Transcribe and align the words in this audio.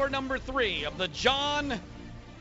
Hour 0.00 0.08
number 0.08 0.38
three 0.38 0.86
of 0.86 0.96
the 0.96 1.08
John 1.08 1.78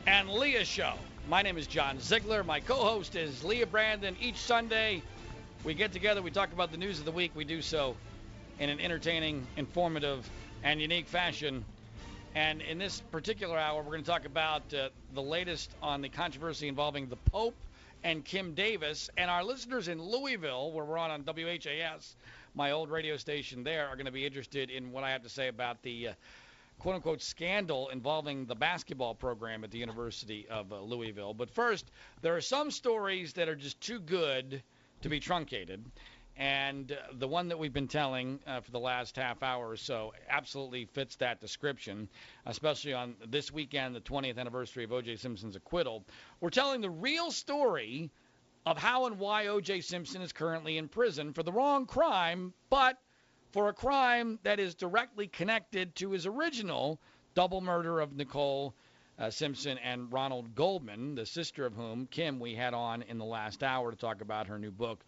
and 0.07 0.29
Leah 0.29 0.63
Show. 0.63 0.93
My 1.27 1.41
name 1.41 1.57
is 1.57 1.67
John 1.67 1.99
Ziegler. 1.99 2.41
My 2.41 2.61
co 2.61 2.75
host 2.75 3.17
is 3.17 3.43
Leah 3.43 3.67
Brandon. 3.67 4.15
Each 4.21 4.37
Sunday, 4.37 5.03
we 5.65 5.73
get 5.73 5.91
together, 5.91 6.21
we 6.21 6.31
talk 6.31 6.53
about 6.53 6.71
the 6.71 6.77
news 6.77 6.99
of 6.99 7.05
the 7.05 7.11
week. 7.11 7.31
We 7.35 7.43
do 7.43 7.61
so 7.61 7.97
in 8.59 8.69
an 8.69 8.79
entertaining, 8.79 9.45
informative, 9.57 10.29
and 10.63 10.79
unique 10.79 11.05
fashion. 11.05 11.65
And 12.33 12.61
in 12.61 12.77
this 12.77 13.01
particular 13.11 13.57
hour, 13.57 13.83
we're 13.83 13.91
going 13.91 14.03
to 14.05 14.09
talk 14.09 14.23
about 14.23 14.73
uh, 14.73 14.87
the 15.13 15.21
latest 15.21 15.69
on 15.83 16.01
the 16.01 16.07
controversy 16.07 16.69
involving 16.69 17.09
the 17.09 17.17
Pope 17.17 17.57
and 18.05 18.23
Kim 18.23 18.53
Davis. 18.53 19.09
And 19.17 19.29
our 19.29 19.43
listeners 19.43 19.89
in 19.89 20.01
Louisville, 20.01 20.71
where 20.71 20.85
we're 20.85 20.97
on 20.97 21.11
on 21.11 21.25
WHAS, 21.25 22.15
my 22.55 22.71
old 22.71 22.89
radio 22.89 23.17
station 23.17 23.65
there, 23.65 23.89
are 23.89 23.97
going 23.97 24.05
to 24.05 24.13
be 24.13 24.25
interested 24.25 24.69
in 24.69 24.93
what 24.93 25.03
I 25.03 25.11
have 25.11 25.23
to 25.23 25.29
say 25.29 25.49
about 25.49 25.83
the 25.83 26.09
uh, 26.09 26.13
quote 26.79 26.95
unquote 26.95 27.21
scandal 27.21 27.89
involving 27.89 28.45
the 28.45 28.55
basketball 28.55 29.13
program 29.13 29.63
at 29.63 29.71
the 29.71 29.77
University 29.77 30.47
of 30.49 30.71
uh, 30.71 30.79
Louisville. 30.79 31.33
But 31.33 31.51
first, 31.51 31.91
there 32.21 32.35
are 32.35 32.41
some 32.41 32.71
stories 32.71 33.33
that 33.33 33.49
are 33.49 33.55
just 33.55 33.79
too 33.81 33.99
good 33.99 34.63
to 35.01 35.09
be 35.09 35.19
truncated. 35.19 35.83
And 36.37 36.93
uh, 36.93 36.95
the 37.11 37.27
one 37.27 37.49
that 37.49 37.59
we've 37.59 37.73
been 37.73 37.89
telling 37.89 38.39
uh, 38.47 38.61
for 38.61 38.71
the 38.71 38.79
last 38.79 39.17
half 39.17 39.43
hour 39.43 39.69
or 39.69 39.75
so 39.75 40.13
absolutely 40.29 40.85
fits 40.85 41.17
that 41.17 41.41
description, 41.41 42.07
especially 42.45 42.93
on 42.93 43.15
this 43.27 43.51
weekend, 43.51 43.93
the 43.93 43.99
20th 43.99 44.37
anniversary 44.37 44.85
of 44.85 44.93
O.J. 44.93 45.17
Simpson's 45.17 45.57
acquittal. 45.57 46.05
We're 46.39 46.49
telling 46.49 46.79
the 46.79 46.89
real 46.89 47.31
story 47.31 48.09
of 48.65 48.77
how 48.77 49.05
and 49.05 49.19
why 49.19 49.47
O.J. 49.47 49.81
Simpson 49.81 50.21
is 50.21 50.31
currently 50.31 50.77
in 50.77 50.87
prison 50.87 51.33
for 51.33 51.43
the 51.43 51.51
wrong 51.51 51.85
crime, 51.85 52.53
but 52.69 52.97
for 53.51 53.69
a 53.69 53.73
crime 53.73 54.39
that 54.43 54.59
is 54.59 54.75
directly 54.75 55.27
connected 55.27 55.95
to 55.95 56.11
his 56.11 56.25
original 56.25 56.99
double 57.35 57.61
murder 57.61 57.99
of 57.99 58.15
Nicole 58.15 58.73
uh, 59.17 59.29
Simpson 59.29 59.77
and 59.79 60.11
Ronald 60.11 60.55
Goldman, 60.55 61.15
the 61.15 61.25
sister 61.25 61.65
of 61.65 61.73
whom, 61.73 62.07
Kim, 62.07 62.39
we 62.39 62.55
had 62.55 62.73
on 62.73 63.01
in 63.03 63.17
the 63.17 63.25
last 63.25 63.63
hour 63.63 63.91
to 63.91 63.97
talk 63.97 64.21
about 64.21 64.47
her 64.47 64.57
new 64.57 64.71
book, 64.71 64.99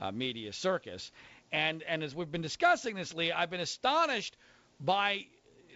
uh, 0.00 0.10
Media 0.10 0.52
Circus. 0.52 1.12
And, 1.52 1.82
and 1.82 2.02
as 2.02 2.14
we've 2.14 2.30
been 2.30 2.42
discussing 2.42 2.94
this, 2.94 3.14
Lee, 3.14 3.32
I've 3.32 3.50
been 3.50 3.60
astonished 3.60 4.36
by 4.80 5.26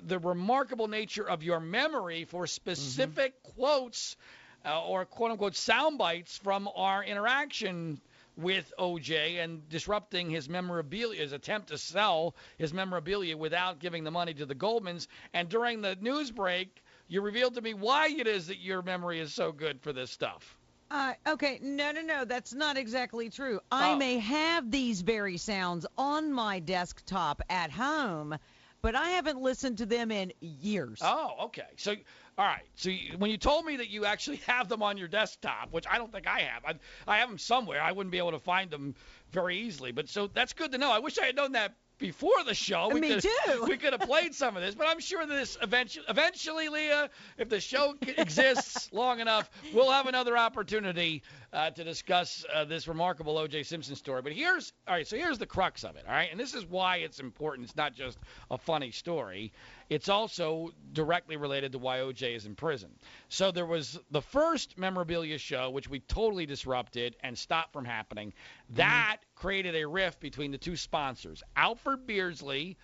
the 0.07 0.19
remarkable 0.19 0.89
nature 0.89 1.29
of 1.29 1.43
your 1.43 1.61
memory 1.61 2.25
for 2.25 2.47
specific 2.47 3.35
mm-hmm. 3.43 3.61
quotes 3.61 4.17
uh, 4.65 4.85
or 4.85 5.05
quote 5.05 5.33
unquote 5.33 5.57
sound 5.57 5.99
bites 5.99 6.39
from 6.39 6.69
our 6.75 7.03
interaction 7.03 8.01
with 8.37 8.73
OJ 8.79 9.43
and 9.43 9.69
disrupting 9.69 10.31
his 10.31 10.49
memorabilia, 10.49 11.21
his 11.21 11.33
attempt 11.33 11.69
to 11.69 11.79
sell 11.79 12.35
his 12.57 12.73
memorabilia 12.73 13.37
without 13.37 13.79
giving 13.79 14.05
the 14.05 14.11
money 14.11 14.35
to 14.35 14.47
the 14.47 14.55
Goldmans. 14.55 15.07
And 15.35 15.49
during 15.49 15.81
the 15.83 15.97
news 16.01 16.31
break, 16.31 16.83
you 17.09 17.21
revealed 17.21 17.55
to 17.55 17.61
me 17.61 17.75
why 17.75 18.09
it 18.09 18.27
is 18.27 18.47
that 18.47 18.59
your 18.59 18.83
memory 18.83 19.21
is 19.21 19.35
so 19.35 19.53
good 19.53 19.81
for 19.83 19.93
this 19.93 20.11
stuff. 20.11 20.57
Uh, 20.91 21.15
okay, 21.27 21.59
no, 21.63 21.91
no, 21.91 22.03
no, 22.03 22.25
that's 22.27 22.53
not 22.53 22.77
exactly 22.77 23.31
true. 23.31 23.59
I 23.71 23.93
Oh. 23.93 23.97
may 23.97 24.19
have 24.19 24.71
these 24.71 25.01
very 25.01 25.39
sounds 25.39 25.87
on 25.97 26.31
my 26.33 26.59
desktop 26.59 27.41
at 27.49 27.71
home, 27.71 28.37
but 28.83 28.97
I 28.97 29.11
haven't 29.11 29.41
listened 29.41 29.79
to 29.79 29.87
them 29.87 30.11
in 30.11 30.33
years. 30.41 30.99
Oh, 31.03 31.45
okay. 31.45 31.69
So, 31.77 31.95
all 32.37 32.45
right. 32.45 32.65
So 32.75 32.91
you, 32.91 33.17
when 33.17 33.31
you 33.31 33.39
told 33.39 33.65
me 33.65 33.77
that 33.77 33.89
you 33.89 34.05
actually 34.05 34.37
have 34.47 34.69
them 34.69 34.83
on 34.83 34.99
your 34.99 35.09
desktop, 35.09 35.73
which 35.73 35.87
I 35.89 35.99
don't 35.99 36.13
think 36.13 36.27
I 36.27 36.41
have, 36.41 36.65
I, 36.65 36.75
I 37.07 37.19
have 37.19 37.29
them 37.29 37.39
somewhere. 37.39 37.81
I 37.81 37.93
wouldn't 37.93 38.11
be 38.11 38.19
able 38.19 38.33
to 38.33 38.41
find 38.41 38.71
them 38.71 38.95
very 39.31 39.59
easily. 39.59 39.93
But 39.93 40.09
so 40.09 40.27
that's 40.27 40.53
good 40.53 40.73
to 40.73 40.79
know. 40.79 40.91
I 40.91 40.99
wish 40.99 41.19
I 41.19 41.27
had 41.27 41.37
known 41.37 41.53
that 41.53 41.75
before 42.03 42.43
the 42.45 42.53
show. 42.53 42.89
We 42.93 43.01
Me 43.01 43.09
could, 43.09 43.23
too. 43.23 43.65
We 43.69 43.77
could 43.77 43.93
have 43.93 44.03
played 44.03 44.35
some 44.35 44.57
of 44.57 44.63
this, 44.63 44.75
but 44.75 44.89
I'm 44.89 44.99
sure 44.99 45.25
this 45.25 45.57
eventually, 45.63 46.05
eventually, 46.09 46.69
Leah, 46.69 47.09
if 47.39 47.49
the 47.49 47.61
show 47.61 47.95
exists 48.03 48.91
long 48.93 49.21
enough, 49.21 49.49
we'll 49.73 49.91
have 49.91 50.07
another 50.09 50.37
opportunity 50.37 51.23
uh, 51.53 51.71
to 51.71 51.85
discuss 51.85 52.45
uh, 52.53 52.65
this 52.65 52.89
remarkable 52.89 53.39
O.J. 53.39 53.63
Simpson 53.63 53.95
story. 53.95 54.21
But 54.21 54.33
here's 54.33 54.73
all 54.89 54.95
right. 54.95 55.07
So 55.07 55.17
here's 55.17 55.39
the 55.39 55.47
crux 55.47 55.85
of 55.85 55.95
it. 55.95 56.05
All 56.07 56.13
right, 56.13 56.29
and 56.31 56.41
this 56.41 56.55
is 56.55 56.67
why 56.67 56.97
it's 56.97 57.21
important. 57.21 57.69
It's 57.69 57.77
not 57.77 57.95
just 57.95 58.19
a 58.51 58.59
funny 58.59 58.91
story. 58.91 59.53
It's 59.89 60.09
also 60.09 60.71
directly 60.93 61.37
related 61.37 61.73
to 61.73 61.79
why 61.79 62.01
O.J. 62.01 62.35
is 62.35 62.47
in 62.47 62.57
prison. 62.57 62.91
So 63.29 63.53
there 63.53 63.67
was 63.67 64.01
the 64.11 64.23
first 64.23 64.77
memorabilia 64.77 65.39
show, 65.39 65.71
which 65.71 65.89
we 65.89 66.01
totally 66.01 66.47
disrupted 66.47 67.15
and 67.23 67.37
stopped 67.39 67.73
from 67.73 67.85
happening. 67.85 68.33
That 68.71 69.19
created 69.43 69.75
a 69.75 69.85
rift 69.87 70.21
between 70.21 70.53
the 70.53 70.59
two 70.59 70.77
sponsors, 70.77 71.43
Alfred 71.57 72.07
Beardsley, 72.07 72.79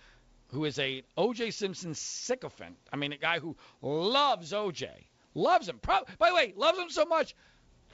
who 0.47 0.65
is 0.65 0.77
a 0.77 1.03
O.J. 1.17 1.51
Simpson 1.51 1.93
sycophant. 1.95 2.75
I 2.91 2.97
mean, 2.97 3.13
a 3.13 3.17
guy 3.17 3.39
who 3.39 3.55
loves 3.81 4.51
O.J. 4.53 4.89
Loves 5.35 5.69
him. 5.69 5.79
Pro- 5.81 6.03
By 6.17 6.29
the 6.29 6.35
way, 6.35 6.53
loves 6.57 6.77
him 6.77 6.89
so 6.89 7.05
much. 7.05 7.33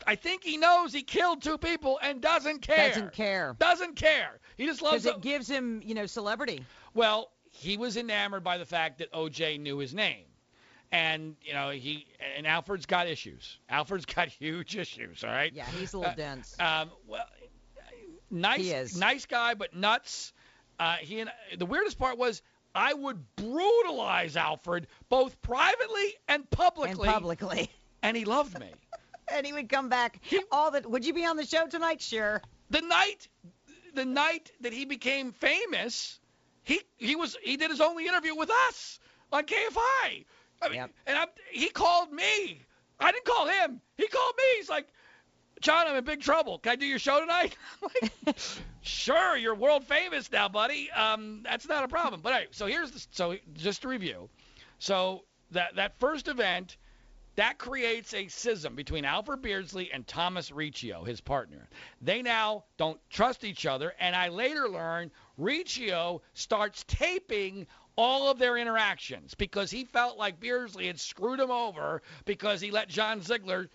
I 0.08 0.16
think 0.16 0.44
he 0.44 0.58
knows 0.58 0.92
he 0.92 1.04
killed 1.04 1.42
two 1.44 1.58
people 1.60 2.00
and 2.02 2.22
doesn't 2.22 2.62
care. 2.62 2.90
Doesn't 2.90 3.14
care. 3.14 3.56
Doesn't 3.60 3.96
care. 3.96 4.40
He 4.58 4.66
just 4.66 4.82
loves 4.82 5.04
Because 5.04 5.18
it. 5.18 5.20
it 5.20 5.22
gives 5.24 5.48
him, 5.50 5.82
you 5.86 5.94
know, 5.94 6.06
celebrity. 6.08 6.66
Well, 6.94 7.32
he 7.52 7.78
was 7.78 7.98
enamored 7.98 8.44
by 8.44 8.58
the 8.58 8.66
fact 8.66 8.98
that 8.98 9.12
OJ 9.14 9.60
knew 9.60 9.78
his 9.78 9.94
name. 9.94 10.26
And, 10.92 11.36
you 11.42 11.54
know, 11.54 11.70
he 11.72 12.08
and 12.38 12.46
Alfred's 12.48 12.86
got 12.86 13.08
issues. 13.08 13.60
Alfred's 13.70 14.06
got 14.16 14.28
huge 14.30 14.76
issues, 14.76 15.24
all 15.24 15.30
right? 15.30 15.52
Yeah, 15.54 15.66
he's 15.78 15.94
a 15.94 15.98
little 16.00 16.12
Uh, 16.14 16.16
dense. 16.16 16.56
Um, 16.60 16.90
well, 17.08 17.26
nice, 18.32 18.94
He 18.94 19.00
nice 19.00 19.26
guy, 19.26 19.54
but 19.54 19.76
nuts. 19.76 20.34
Uh, 20.80 20.96
he 20.96 21.20
and 21.20 21.32
the 21.58 21.66
weirdest 21.66 21.98
part 21.98 22.18
was 22.18 22.42
I 22.74 22.94
would 22.94 23.24
brutalize 23.38 24.36
Alfred 24.36 24.88
both 25.10 25.42
privately 25.42 26.14
and 26.28 26.42
and 26.42 26.50
publicly, 26.50 27.08
publicly. 27.08 27.70
and 28.04 28.18
he 28.18 28.26
loved 28.26 28.60
me. 28.60 28.70
and 29.32 29.46
he 29.46 29.54
would 29.54 29.70
come 29.70 29.90
back. 29.90 30.20
All 30.52 30.72
that. 30.72 30.90
Would 30.90 31.06
you 31.06 31.14
be 31.14 31.26
on 31.26 31.38
the 31.38 31.46
show 31.46 31.68
tonight? 31.68 32.02
Sure. 32.02 32.42
the 32.70 32.82
night 32.82 33.28
the 33.94 34.06
night 34.06 34.52
that 34.62 34.74
he 34.74 34.84
became 34.86 35.32
famous, 35.32 36.20
he 36.64 36.82
he 36.98 37.16
was 37.16 37.38
he 37.42 37.56
did 37.56 37.72
his 37.72 37.80
only 37.80 38.06
interview 38.08 38.36
with 38.36 38.52
us 38.68 39.00
on 39.32 39.44
KFI. 39.46 40.26
I 40.62 40.68
mean, 40.70 40.76
Yep. 40.76 40.92
and 41.08 41.18
I'm, 41.18 41.28
he 41.52 41.70
called 41.70 42.12
me. 42.12 42.62
I 43.00 43.12
didn't 43.12 43.26
call 43.26 43.48
him. 43.48 43.82
He 43.98 44.08
called 44.08 44.34
me. 44.38 44.44
He's 44.58 44.70
like, 44.70 44.88
John, 45.62 45.88
I'm 45.88 45.96
in 45.96 46.04
big 46.04 46.22
trouble. 46.22 46.60
Can 46.60 46.74
I 46.74 46.76
do 46.76 46.86
your 46.86 47.00
show 47.00 47.20
tonight? 47.20 47.56
Like, 47.82 48.36
sure, 48.82 49.38
you're 49.38 49.56
world 49.56 49.84
famous 49.86 50.32
now, 50.32 50.48
buddy. 50.48 50.92
Um, 50.92 51.42
that's 51.44 51.68
not 51.68 51.84
a 51.84 51.88
problem. 51.88 52.22
But 52.22 52.34
anyway, 52.34 52.48
so 52.52 52.66
here's 52.66 52.92
the, 52.92 53.06
so 53.12 53.36
just 53.54 53.84
to 53.84 53.88
review. 53.88 54.30
So 54.80 55.24
that 55.52 55.76
that 55.76 56.00
first 56.00 56.28
event, 56.28 56.78
that 57.36 57.58
creates 57.58 58.14
a 58.14 58.28
schism 58.28 58.76
between 58.76 59.06
Alfred 59.06 59.42
Beardsley 59.42 59.92
and 59.92 60.06
Thomas 60.08 60.52
Riccio, 60.52 61.04
his 61.04 61.22
partner. 61.22 61.68
They 62.02 62.22
now 62.22 62.66
don't 62.78 63.00
trust 63.10 63.44
each 63.44 63.66
other, 63.66 63.94
and 64.00 64.16
I 64.16 64.30
later 64.30 64.68
learn 64.68 65.12
Riccio 65.38 66.22
starts 66.34 66.84
taping 66.88 67.68
all 67.96 68.30
of 68.30 68.40
their 68.40 68.58
interactions 68.58 69.36
because 69.36 69.72
he 69.72 69.86
felt 69.86 70.18
like 70.18 70.40
Beardsley 70.40 70.88
had 70.88 71.00
screwed 71.00 71.40
him 71.40 71.52
over 71.52 72.02
because 72.26 72.62
he 72.62 72.72
let 72.72 72.90
John 72.90 73.22
Ziegler 73.22 73.70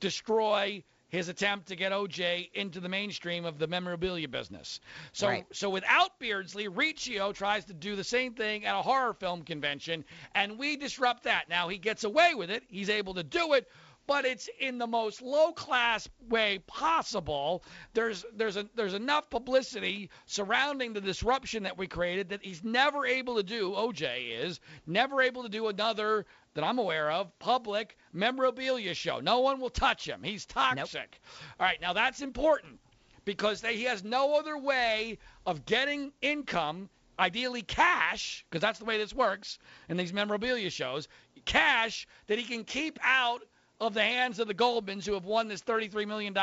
destroy 0.00 0.82
his 1.12 1.28
attempt 1.28 1.68
to 1.68 1.76
get 1.76 1.92
OJ 1.92 2.50
into 2.54 2.80
the 2.80 2.88
mainstream 2.88 3.44
of 3.44 3.58
the 3.58 3.66
memorabilia 3.66 4.26
business. 4.28 4.80
So 5.12 5.28
Right. 5.28 5.46
so 5.52 5.68
without 5.68 6.18
Beardsley, 6.18 6.68
Riccio 6.68 7.32
tries 7.32 7.66
to 7.66 7.74
do 7.74 7.96
the 7.96 8.02
same 8.02 8.34
thing 8.34 8.64
at 8.64 8.74
a 8.74 8.80
horror 8.82 9.12
film 9.12 9.42
convention 9.42 10.06
and 10.34 10.58
we 10.58 10.76
disrupt 10.76 11.24
that. 11.24 11.50
Now 11.50 11.68
he 11.68 11.76
gets 11.76 12.04
away 12.04 12.34
with 12.34 12.50
it. 12.50 12.64
He's 12.68 12.88
able 12.88 13.14
to 13.14 13.22
do 13.22 13.52
it, 13.52 13.70
but 14.06 14.24
it's 14.24 14.48
in 14.60 14.78
the 14.78 14.86
most 14.86 15.22
low 15.22 15.52
class 15.52 16.08
way 16.28 16.58
possible. 16.66 17.62
There's 17.94 18.24
there's 18.34 18.56
a, 18.56 18.68
there's 18.74 18.94
enough 18.94 19.30
publicity 19.30 20.10
surrounding 20.26 20.92
the 20.92 21.00
disruption 21.00 21.62
that 21.62 21.78
we 21.78 21.86
created 21.86 22.28
that 22.30 22.44
he's 22.44 22.64
never 22.64 23.06
able 23.06 23.36
to 23.36 23.42
do. 23.42 23.70
OJ 23.70 24.42
is 24.42 24.60
never 24.86 25.22
able 25.22 25.42
to 25.42 25.48
do 25.48 25.68
another 25.68 26.26
that 26.54 26.64
I'm 26.64 26.78
aware 26.78 27.10
of 27.10 27.36
public 27.38 27.96
memorabilia 28.12 28.94
show. 28.94 29.20
No 29.20 29.40
one 29.40 29.60
will 29.60 29.70
touch 29.70 30.06
him. 30.06 30.22
He's 30.22 30.44
toxic. 30.44 31.20
All 31.58 31.66
right, 31.66 31.80
now 31.80 31.92
that's 31.92 32.20
important 32.20 32.78
because 33.24 33.60
they, 33.60 33.76
he 33.76 33.84
has 33.84 34.04
no 34.04 34.34
other 34.34 34.58
way 34.58 35.18
of 35.46 35.64
getting 35.64 36.12
income, 36.20 36.90
ideally 37.18 37.62
cash, 37.62 38.44
because 38.50 38.60
that's 38.60 38.78
the 38.78 38.84
way 38.84 38.98
this 38.98 39.14
works 39.14 39.58
in 39.88 39.96
these 39.96 40.12
memorabilia 40.12 40.70
shows, 40.70 41.08
cash 41.44 42.06
that 42.26 42.38
he 42.38 42.44
can 42.44 42.64
keep 42.64 42.98
out 43.02 43.42
of 43.86 43.94
the 43.94 44.02
hands 44.02 44.38
of 44.38 44.46
the 44.46 44.54
Goldmans 44.54 45.04
who 45.04 45.14
have 45.14 45.24
won 45.24 45.48
this 45.48 45.62
$33 45.62 46.06
million 46.06 46.36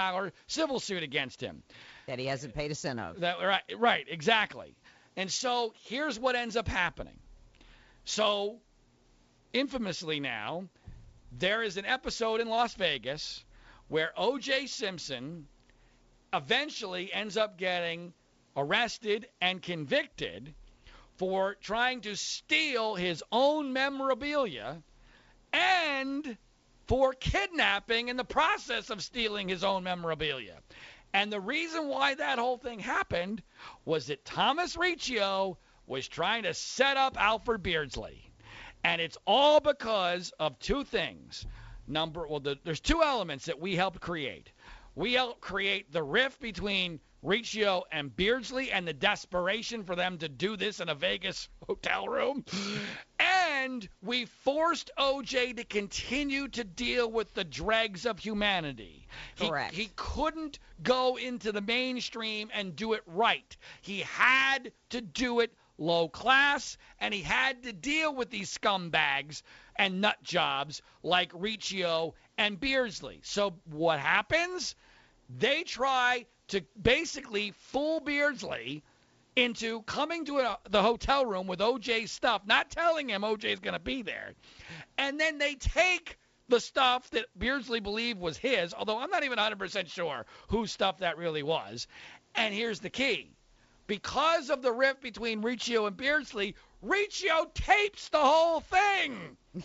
civil 0.47 0.79
suit 0.79 1.03
against 1.03 1.41
him. 1.41 1.63
That 2.07 2.19
he 2.19 2.25
hasn't 2.25 2.53
paid 2.53 2.71
a 2.71 2.75
cent 2.75 2.99
of. 2.99 3.21
That, 3.21 3.37
right, 3.41 3.61
right, 3.77 4.05
exactly. 4.09 4.75
And 5.15 5.31
so 5.31 5.73
here's 5.85 6.19
what 6.19 6.35
ends 6.35 6.55
up 6.55 6.67
happening. 6.67 7.17
So, 8.05 8.57
infamously 9.53 10.19
now, 10.19 10.65
there 11.31 11.63
is 11.63 11.77
an 11.77 11.85
episode 11.85 12.41
in 12.41 12.49
Las 12.49 12.73
Vegas 12.75 13.43
where 13.87 14.11
O.J. 14.17 14.67
Simpson 14.67 15.47
eventually 16.33 17.11
ends 17.13 17.37
up 17.37 17.57
getting 17.57 18.13
arrested 18.55 19.27
and 19.41 19.61
convicted 19.61 20.53
for 21.17 21.55
trying 21.55 22.01
to 22.01 22.15
steal 22.15 22.95
his 22.95 23.23
own 23.31 23.73
memorabilia 23.73 24.81
and 25.51 26.37
for 26.89 27.13
kidnapping 27.13 28.07
in 28.07 28.17
the 28.17 28.23
process 28.23 28.89
of 28.89 29.03
stealing 29.03 29.47
his 29.47 29.63
own 29.63 29.83
memorabilia. 29.83 30.57
And 31.13 31.31
the 31.31 31.39
reason 31.39 31.87
why 31.87 32.15
that 32.15 32.39
whole 32.39 32.57
thing 32.57 32.79
happened 32.79 33.43
was 33.85 34.07
that 34.07 34.25
Thomas 34.25 34.75
Riccio 34.75 35.59
was 35.85 36.07
trying 36.07 36.43
to 36.43 36.53
set 36.55 36.97
up 36.97 37.15
Alfred 37.15 37.61
Beardsley. 37.61 38.31
And 38.83 38.99
it's 38.99 39.19
all 39.27 39.59
because 39.59 40.33
of 40.39 40.57
two 40.57 40.83
things. 40.83 41.45
Number 41.87 42.27
well, 42.27 42.39
the, 42.39 42.57
there's 42.63 42.79
two 42.79 43.03
elements 43.03 43.45
that 43.45 43.59
we 43.59 43.75
helped 43.75 44.01
create. 44.01 44.51
We 44.95 45.13
helped 45.13 45.41
create 45.41 45.93
the 45.93 46.01
rift 46.01 46.41
between 46.41 46.99
Riccio 47.21 47.83
and 47.91 48.15
Beardsley 48.15 48.71
and 48.71 48.87
the 48.87 48.93
desperation 48.93 49.83
for 49.83 49.95
them 49.95 50.17
to 50.19 50.27
do 50.27 50.57
this 50.57 50.79
in 50.79 50.89
a 50.89 50.95
Vegas 50.95 51.49
hotel 51.67 52.07
room. 52.07 52.45
And 53.63 53.89
we 54.01 54.25
forced 54.25 54.91
OJ 54.97 55.57
to 55.57 55.63
continue 55.63 56.47
to 56.49 56.63
deal 56.63 57.11
with 57.11 57.33
the 57.33 57.43
dregs 57.43 58.05
of 58.05 58.19
humanity. 58.19 59.07
He, 59.35 59.47
Correct. 59.47 59.73
He 59.73 59.89
couldn't 59.95 60.59
go 60.81 61.17
into 61.17 61.51
the 61.51 61.61
mainstream 61.61 62.49
and 62.53 62.75
do 62.75 62.93
it 62.93 63.03
right. 63.05 63.57
He 63.81 63.99
had 63.99 64.71
to 64.91 65.01
do 65.01 65.41
it 65.41 65.53
low 65.77 66.07
class, 66.07 66.77
and 66.99 67.13
he 67.13 67.21
had 67.21 67.63
to 67.63 67.73
deal 67.73 68.13
with 68.13 68.29
these 68.29 68.55
scumbags 68.55 69.41
and 69.75 70.01
nut 70.01 70.21
jobs 70.23 70.81
like 71.03 71.31
Riccio 71.33 72.13
and 72.37 72.59
Beardsley. 72.59 73.19
So 73.23 73.55
what 73.65 73.99
happens? 73.99 74.75
They 75.29 75.63
try 75.63 76.25
to 76.49 76.61
basically 76.81 77.51
fool 77.51 77.99
Beardsley 77.99 78.83
into 79.39 79.81
coming 79.83 80.25
to 80.25 80.39
a, 80.39 80.59
the 80.69 80.81
hotel 80.81 81.25
room 81.25 81.47
with 81.47 81.59
OJ's 81.59 82.11
stuff, 82.11 82.41
not 82.45 82.69
telling 82.69 83.09
him 83.09 83.21
OJ's 83.21 83.59
going 83.59 83.73
to 83.73 83.79
be 83.79 84.01
there. 84.01 84.33
And 84.97 85.19
then 85.19 85.37
they 85.37 85.55
take 85.55 86.17
the 86.49 86.59
stuff 86.59 87.09
that 87.11 87.25
Beardsley 87.37 87.79
believed 87.79 88.19
was 88.19 88.37
his, 88.37 88.73
although 88.73 88.99
I'm 88.99 89.09
not 89.09 89.23
even 89.23 89.37
100% 89.37 89.87
sure 89.87 90.25
whose 90.49 90.71
stuff 90.71 90.99
that 90.99 91.17
really 91.17 91.43
was. 91.43 91.87
And 92.35 92.53
here's 92.53 92.79
the 92.79 92.89
key. 92.89 93.31
Because 93.87 94.49
of 94.49 94.61
the 94.61 94.71
rift 94.71 95.01
between 95.01 95.41
Riccio 95.41 95.85
and 95.85 95.95
Beardsley, 95.95 96.55
Riccio 96.81 97.49
tapes 97.53 98.09
the 98.09 98.19
whole 98.19 98.59
thing. 98.59 99.37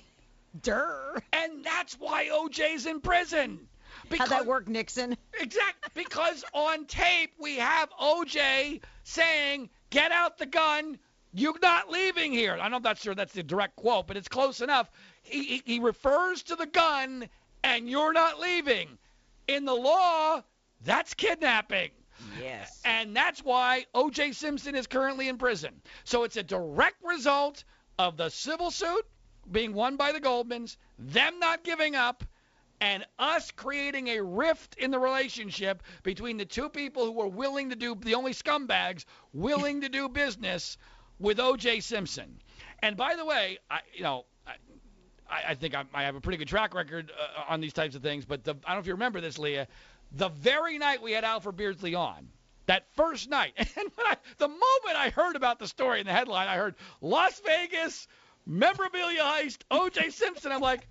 Durr. 0.63 1.21
And 1.33 1.65
that's 1.65 1.95
why 1.99 2.27
OJ's 2.27 2.87
in 2.87 3.01
prison. 3.01 3.69
How'd 4.11 4.29
that 4.31 4.47
work, 4.47 4.69
Nixon? 4.69 5.17
Exactly. 5.39 5.91
Because 5.95 6.45
on 6.53 6.87
tape 6.87 7.33
we 7.39 7.57
have 7.57 7.91
OJ 8.01 8.81
saying, 9.03 9.71
"Get 9.91 10.13
out 10.13 10.39
the 10.39 10.47
gun. 10.47 10.99
You're 11.33 11.59
not 11.61 11.91
leaving 11.91 12.33
here." 12.33 12.57
I'm 12.61 12.83
not 12.83 12.99
sure 12.99 13.15
that's 13.15 13.33
the 13.33 13.43
direct 13.43 13.77
quote, 13.77 14.07
but 14.07 14.17
it's 14.17 14.29
close 14.29 14.61
enough. 14.61 14.91
He, 15.23 15.45
he, 15.45 15.63
he 15.65 15.79
refers 15.79 16.43
to 16.45 16.57
the 16.57 16.67
gun, 16.67 17.29
and 17.63 17.89
you're 17.89 18.13
not 18.13 18.41
leaving. 18.41 18.99
In 19.49 19.65
the 19.65 19.75
law, 19.75 20.43
that's 20.85 21.15
kidnapping. 21.15 21.91
Yes. 22.41 22.81
And 22.85 23.15
that's 23.15 23.45
why 23.45 23.87
O.J. 23.95 24.33
Simpson 24.33 24.75
is 24.75 24.87
currently 24.87 25.29
in 25.29 25.39
prison. 25.39 25.81
So 26.05 26.25
it's 26.25 26.37
a 26.37 26.43
direct 26.43 27.03
result 27.05 27.65
of 27.99 28.17
the 28.17 28.29
civil 28.31 28.71
suit 28.71 29.07
being 29.51 29.75
won 29.75 29.97
by 29.97 30.13
the 30.13 30.21
Goldmans, 30.21 30.77
them 30.99 31.39
not 31.39 31.65
giving 31.65 31.95
up, 31.95 32.25
and 32.85 33.07
us 33.19 33.51
creating 33.51 34.09
a 34.09 34.23
rift 34.23 34.77
in 34.77 34.91
the 34.91 34.99
relationship 34.99 35.83
between 36.03 36.37
the 36.37 36.45
two 36.45 36.69
people 36.69 37.07
who 37.07 37.13
were 37.13 37.27
willing 37.27 37.71
to 37.71 37.77
do 37.77 37.95
the 37.95 38.15
only 38.15 38.35
scumbags 38.35 39.07
willing 39.33 39.81
to 39.81 39.89
do 39.89 40.07
business 40.07 40.77
with 41.19 41.41
O.J. 41.41 41.81
Simpson. 41.81 42.37
And 42.83 42.95
by 42.95 43.17
the 43.17 43.25
way, 43.25 43.59
I 43.71 43.81
you 43.95 44.03
know. 44.03 44.27
I, 45.27 45.55
think 45.55 45.75
I, 45.75 45.85
I 45.93 46.05
have 46.05 46.15
a 46.15 46.21
pretty 46.21 46.37
good 46.37 46.47
track 46.47 46.75
record 46.75 47.11
uh, 47.11 47.53
on 47.53 47.61
these 47.61 47.73
types 47.73 47.97
of 47.97 48.03
things, 48.03 48.25
but 48.25 48.45
the, 48.45 48.53
I 48.53 48.69
don't 48.69 48.77
know 48.77 48.81
if 48.81 48.87
you 48.87 48.93
remember 48.93 49.21
this, 49.21 49.37
Leah. 49.39 49.67
The 50.13 50.29
very 50.29 50.79
night 50.79 51.03
we 51.03 51.11
had 51.11 51.25
Alfred 51.25 51.57
Beardsley 51.57 51.95
on, 51.95 52.29
that 52.67 52.85
first 52.95 53.31
night, 53.31 53.55
and 53.57 53.91
I, 53.99 54.17
the 54.37 54.47
moment 54.47 54.97
I 54.97 55.09
heard 55.09 55.35
about 55.35 55.59
the 55.59 55.67
story 55.67 55.99
in 55.99 56.07
the 56.07 56.13
headline, 56.13 56.47
I 56.47 56.57
heard 56.57 56.77
Las 57.01 57.41
Vegas 57.45 58.07
memorabilia 58.47 59.23
heist, 59.23 59.63
O.J. 59.71 60.11
Simpson. 60.11 60.53
I'm 60.53 60.61
like, 60.61 60.87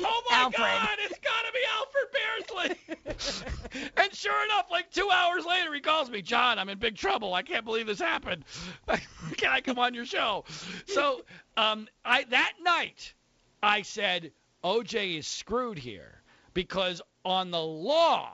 oh 0.00 0.22
my 0.30 0.36
Alfred. 0.36 0.58
God, 0.58 0.98
it's 1.00 1.18
got 1.18 1.44
to 1.46 1.52
be 1.52 1.60
Alfred 1.76 2.76
Beardsley. 3.16 3.92
and 3.96 4.14
sure 4.14 4.44
enough, 4.44 4.66
like 4.70 4.90
two 4.90 5.08
hours 5.10 5.44
later, 5.44 5.72
he 5.74 5.80
calls 5.80 6.10
me, 6.10 6.22
John, 6.22 6.58
I'm 6.58 6.68
in 6.68 6.78
big 6.78 6.96
trouble. 6.96 7.34
I 7.34 7.42
can't 7.42 7.64
believe 7.64 7.86
this 7.86 7.98
happened. 7.98 8.44
Can 9.36 9.50
I 9.50 9.60
come 9.60 9.78
on 9.78 9.94
your 9.94 10.06
show? 10.06 10.44
So 10.86 11.22
um, 11.56 11.88
I 12.04 12.24
that 12.24 12.54
night, 12.62 13.14
I 13.62 13.82
said, 13.82 14.32
OJ 14.64 15.18
is 15.18 15.26
screwed 15.26 15.78
here 15.78 16.22
because 16.54 17.00
on 17.24 17.50
the 17.50 17.62
law, 17.62 18.30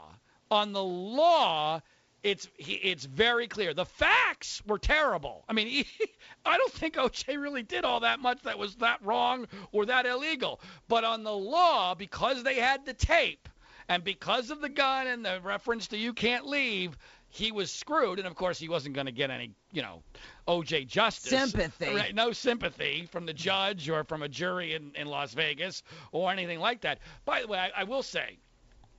on 0.50 0.72
the 0.72 0.82
law, 0.82 1.80
it's 2.22 2.48
he, 2.56 2.74
it's 2.74 3.04
very 3.04 3.48
clear. 3.48 3.74
The 3.74 3.84
facts 3.84 4.62
were 4.66 4.78
terrible. 4.78 5.44
I 5.48 5.52
mean, 5.52 5.66
he, 5.66 5.86
I 6.46 6.56
don't 6.56 6.72
think 6.72 6.94
OJ 6.94 7.40
really 7.40 7.62
did 7.62 7.84
all 7.84 8.00
that 8.00 8.20
much 8.20 8.42
that 8.42 8.58
was 8.58 8.76
that 8.76 9.04
wrong 9.04 9.46
or 9.72 9.86
that 9.86 10.06
illegal. 10.06 10.60
But 10.88 11.04
on 11.04 11.24
the 11.24 11.32
law, 11.32 11.94
because 11.94 12.42
they 12.42 12.56
had 12.56 12.86
the 12.86 12.94
tape 12.94 13.48
and 13.88 14.04
because 14.04 14.50
of 14.50 14.60
the 14.60 14.68
gun 14.68 15.06
and 15.06 15.24
the 15.24 15.40
reference 15.42 15.88
to 15.88 15.96
you 15.96 16.12
can't 16.12 16.46
leave, 16.46 16.96
he 17.28 17.50
was 17.50 17.70
screwed. 17.70 18.18
And 18.18 18.28
of 18.28 18.34
course, 18.34 18.58
he 18.58 18.68
wasn't 18.68 18.94
going 18.94 19.06
to 19.06 19.12
get 19.12 19.30
any, 19.30 19.50
you 19.72 19.82
know, 19.82 20.02
OJ 20.46 20.86
justice. 20.86 21.50
Sympathy. 21.50 21.94
Right, 21.94 22.14
no 22.14 22.32
sympathy 22.32 23.08
from 23.10 23.26
the 23.26 23.32
judge 23.32 23.88
or 23.88 24.04
from 24.04 24.22
a 24.22 24.28
jury 24.28 24.74
in, 24.74 24.92
in 24.94 25.08
Las 25.08 25.34
Vegas 25.34 25.82
or 26.12 26.30
anything 26.30 26.60
like 26.60 26.82
that. 26.82 26.98
By 27.24 27.40
the 27.40 27.48
way, 27.48 27.58
I, 27.58 27.80
I 27.80 27.84
will 27.84 28.02
say, 28.02 28.38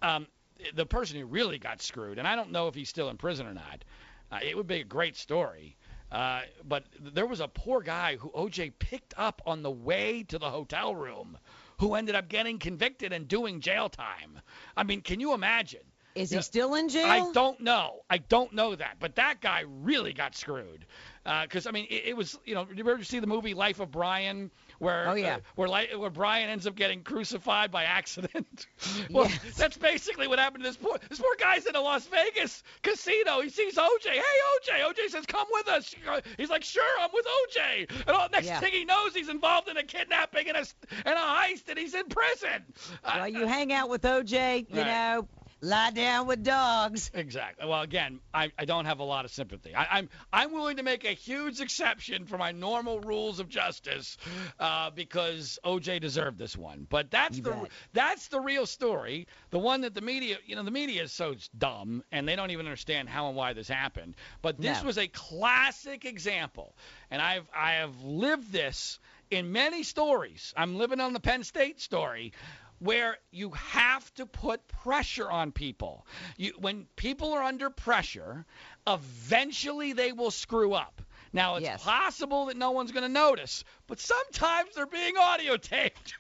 um, 0.02 0.28
the 0.74 0.86
person 0.86 1.20
who 1.20 1.26
really 1.26 1.60
got 1.60 1.82
screwed, 1.82 2.20
and 2.20 2.28
I 2.28 2.36
don't 2.36 2.52
know 2.52 2.68
if 2.68 2.76
he's 2.76 2.90
still 2.90 3.10
in 3.10 3.18
prison 3.18 3.48
or 3.48 3.54
not. 3.54 3.84
Uh, 4.32 4.40
it 4.44 4.58
would 4.58 4.68
be 4.68 4.82
a 4.82 4.84
great 4.84 5.16
story. 5.16 5.78
Uh, 6.12 6.42
but 6.68 6.86
there 7.00 7.26
was 7.26 7.40
a 7.40 7.48
poor 7.48 7.82
guy 7.82 8.18
who 8.18 8.30
OJ 8.30 8.74
picked 8.78 9.16
up 9.18 9.42
on 9.48 9.64
the 9.64 9.72
way 9.72 10.24
to 10.24 10.38
the 10.38 10.50
hotel 10.50 10.94
room 10.94 11.38
who 11.80 11.96
ended 11.96 12.14
up 12.14 12.30
getting 12.30 12.60
convicted 12.60 13.12
and 13.14 13.28
doing 13.28 13.62
jail 13.62 13.90
time. 13.90 14.40
I 14.78 14.84
mean, 14.84 15.02
can 15.02 15.20
you 15.20 15.34
imagine? 15.34 15.82
Is 16.16 16.30
he 16.30 16.42
still 16.42 16.76
in 16.76 16.90
jail? 16.90 17.08
I 17.08 17.32
don't 17.34 17.60
know. 17.62 18.02
I 18.10 18.20
don't 18.20 18.54
know 18.54 18.76
that. 18.76 18.98
But 19.00 19.16
that 19.16 19.42
guy 19.42 19.64
really 19.68 20.14
got 20.14 20.36
screwed. 20.36 20.86
Because 21.24 21.66
I 21.66 21.72
mean, 21.72 21.88
it, 21.90 22.04
it 22.10 22.18
was 22.18 22.38
you 22.46 22.54
know, 22.54 22.66
did 22.66 22.78
you 22.78 22.90
ever 22.90 23.04
see 23.04 23.20
the 23.20 23.28
movie 23.28 23.54
Life 23.54 23.80
of 23.80 23.92
Brian, 23.92 24.52
where 24.84 25.10
Oh, 25.10 25.14
yeah. 25.16 25.36
uh, 25.36 25.40
where 25.56 25.70
li- 25.70 25.96
where 25.96 26.10
Brian 26.10 26.50
ends 26.50 26.68
up 26.68 26.76
getting 26.76 27.02
crucified 27.04 27.72
by 27.72 27.86
accident? 27.86 28.68
well, 29.10 29.26
Yes. 29.30 29.56
that's 29.58 29.78
basically 29.78 30.28
what 30.28 30.38
happened 30.40 30.64
to 30.64 30.70
this 30.70 30.78
poor 30.78 30.98
this 31.10 31.20
poor 31.20 31.36
guy's 31.40 31.66
in 31.66 31.76
a 31.76 31.82
Las 31.82 32.06
Vegas 32.08 32.62
casino. 32.82 33.42
He 33.42 33.50
sees 33.50 33.76
OJ. 33.76 34.06
Hey, 34.10 34.20
OJ. 34.22 34.82
OJ 34.94 35.10
says, 35.10 35.26
"Come 35.26 35.48
with 35.52 35.68
us." 35.70 35.94
He's 36.38 36.50
like, 36.50 36.64
"Sure, 36.64 36.84
I'm 37.00 37.10
with 37.14 37.26
OJ." 37.26 37.90
And 38.08 38.10
all, 38.10 38.28
next 38.32 38.48
Yeah. 38.48 38.60
thing 38.60 38.74
he 38.74 38.86
knows, 38.86 39.16
he's 39.16 39.30
involved 39.30 39.70
in 39.70 39.78
a 39.78 39.84
kidnapping 39.84 40.50
and 40.50 40.58
a 40.58 40.66
and 41.06 41.16
a 41.18 41.22
heist, 41.22 41.70
and 41.70 41.80
he's 41.80 41.94
in 41.96 42.06
prison. 42.08 42.64
Uh, 43.04 43.12
Well, 43.16 43.28
you 43.30 43.48
hang 43.48 43.72
out 43.74 43.90
with 43.90 44.02
OJ, 44.04 44.66
you 44.70 44.78
Right. 44.82 44.86
know, 44.88 45.28
lie 45.64 45.92
down 45.92 46.28
with 46.28 46.44
dogs. 46.44 47.10
Exactly. 47.14 47.68
Well, 47.68 47.82
again, 47.82 48.20
I, 48.34 48.52
I 48.58 48.66
don't 48.66 48.86
have 48.86 49.00
a 49.00 49.04
lot 49.04 49.26
of 49.26 49.32
sympathy. 49.32 49.74
I, 49.76 49.88
I'm 49.98 50.10
I'm 50.32 50.52
willing 50.52 50.78
to 50.78 50.84
make 50.84 51.06
a 51.06 51.14
huge 51.14 51.62
exception 51.62 52.26
for 52.26 52.38
my 52.38 52.52
normal 52.52 53.00
rules 53.00 53.40
of 53.40 53.50
justice 53.50 54.18
uh, 54.60 54.92
because 54.92 55.60
OJ 55.64 56.02
deserved 56.02 56.38
this 56.38 56.58
one. 56.58 56.86
But 56.90 57.12
that's 57.12 57.38
You 57.38 57.44
the 57.44 57.52
bet. 57.52 57.72
that's 57.94 58.28
the 58.28 58.40
real 58.40 58.66
story. 58.66 59.28
The 59.52 59.60
one 59.60 59.82
that 59.82 59.94
the 59.94 60.02
media, 60.02 60.38
you 60.46 60.56
know, 60.56 60.64
the 60.64 60.72
media 60.72 61.04
is 61.04 61.12
so 61.12 61.36
dumb 61.58 62.04
and 62.12 62.28
they 62.28 62.36
don't 62.36 62.52
even 62.52 62.66
understand 62.66 63.10
how 63.10 63.28
and 63.28 63.36
why 63.36 63.54
this 63.54 63.68
happened. 63.68 64.16
But 64.42 64.60
this 64.62 64.82
No. 64.82 64.88
was 64.88 64.98
a 64.98 65.08
classic 65.08 66.06
example, 66.06 66.76
and 67.10 67.22
I've 67.22 67.48
I 67.56 67.74
have 67.74 68.04
lived 68.04 68.52
this 68.52 69.00
in 69.32 69.52
many 69.52 69.84
stories. 69.84 70.54
I'm 70.56 70.78
living 70.78 71.00
on 71.00 71.14
the 71.14 71.20
Penn 71.20 71.44
State 71.44 71.80
story 71.82 72.34
where 72.84 73.18
you 73.32 73.52
have 73.52 74.14
to 74.16 74.26
put 74.26 74.68
pressure 74.68 75.30
on 75.30 75.52
people. 75.52 76.06
You, 76.38 76.54
when 76.60 76.86
people 76.96 77.34
are 77.34 77.42
under 77.44 77.70
pressure, 77.70 78.46
eventually 78.86 79.94
they 79.94 80.12
will 80.12 80.32
screw 80.32 80.74
up. 80.74 81.02
Now, 81.32 81.56
it's 81.56 81.64
Yes. 81.64 81.84
possible 81.84 82.48
that 82.48 82.58
no 82.58 82.72
one's 82.72 82.92
going 82.92 83.04
to 83.04 83.10
notice, 83.10 83.64
but 83.88 84.00
sometimes 84.00 84.76
they're 84.76 84.86
being 84.86 85.18
audio 85.18 85.58
taped. 85.58 86.16